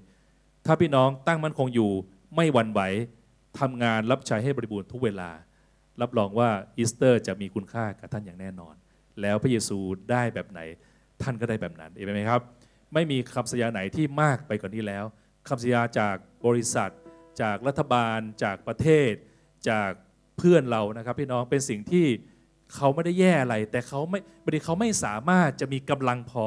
[0.65, 1.91] ถ้าพี่น้องตั้งมั่นคงอยู่
[2.35, 2.81] ไม่หวั่นไหว
[3.59, 5.31] ทำงานรับใช้ให้บริบูรณ์ทุกเวลา
[6.01, 8.75] รับรองว่าอีสเตอร์ จะมีคุณค่ากับท่านอย่างแน่นอน
[9.21, 9.77] แล้วพระเยซู
[10.11, 10.59] ได้แบบไหน
[11.21, 12.41] ท่านก็ได้แบบนั้นเห็นไหมครับ
[12.93, 15.05] ไม่มีคำสัญญาไหนที่มากไปกว่านนี้แล้ว
[15.47, 16.91] คำสัญญาจากบริษัท
[17.41, 19.11] จากรัฐบาล จากประเทศ
[19.69, 19.91] จาก
[20.37, 22.05] เพื่อนเรานะครับ พี่น้องเป็นสิ่งที่
[22.75, 26.45] เขาไม่ได้แย่อะไร แต่เขาไม่บางทีเขาไม่สามารถจะมีกำลังพอ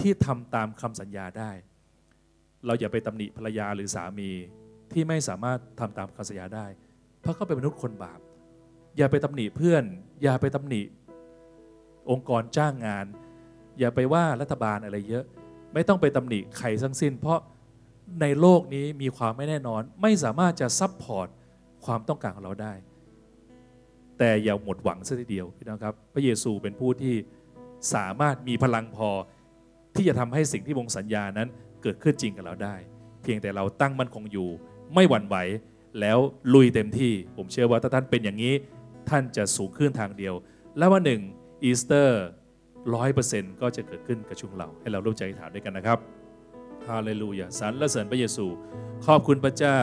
[0.00, 1.50] ที่ทำตามคำสัญญาได้
[2.66, 4.30] เราอย่าไปตำหนิภรรยาหรือสามี
[4.94, 6.66] ที่ไม่สามารถทำตามคำสัญญาได้
[7.20, 8.20] เพราะเขาเป็นมนุษย์คนบาป
[8.96, 9.84] อย่าไปตำหนิเพื่อน
[10.22, 10.82] อย่าไปตำหนิ
[12.10, 13.06] องค์กรจ้างงาน
[13.78, 15.24] อย่าไปว่ารัฐบาลอะไรเยอะ
[15.74, 17.38] ไม่ต้องไปตำหนิใครทั้งสิ้น เพราะ
[18.20, 21.28] ในโลกนี้มีความไม่แน่นอน ไม่สามารถจะ support
[21.84, 22.74] ความต้องการของเราได้
[24.18, 27.14] แต่อย่าหมดหวังซะทีเดียวพี่น้องครับ พระเยซูเป็นผู้ที่
[27.94, 29.10] สามารถมีพลังพอ
[29.96, 31.48] ที่จะทำให้สิ่งที่ทรงสัญญานั้น
[31.82, 32.74] เกิดขึ้นจริงกับเราได้
[33.22, 34.48] เพียงแต่เราตั้งมั่นคงอยู่
[34.94, 35.36] ไม่หวั่นไหว
[36.00, 36.18] แล้ว
[36.54, 38.54] ลุยเต็มที่ ผมเชื่อว่าถ้าท่านเป็นอย่างนี้
[39.10, 40.34] ท่านจะสูงขึ้นทางเดียว
[40.78, 41.20] และวันหนึ่ง
[41.62, 42.22] อีสเตอร์
[42.94, 45.98] ร้อยเปอร์เซ็นต์ก็จะเกิดขึ้นกับชุมเรา ให้เราร่วมใจถามด้วยกันนะครับ
[46.88, 48.46] ฮาเลลูยาสรรเสริญพระเยซู
[49.06, 49.80] ขอบคุณพระเจ้า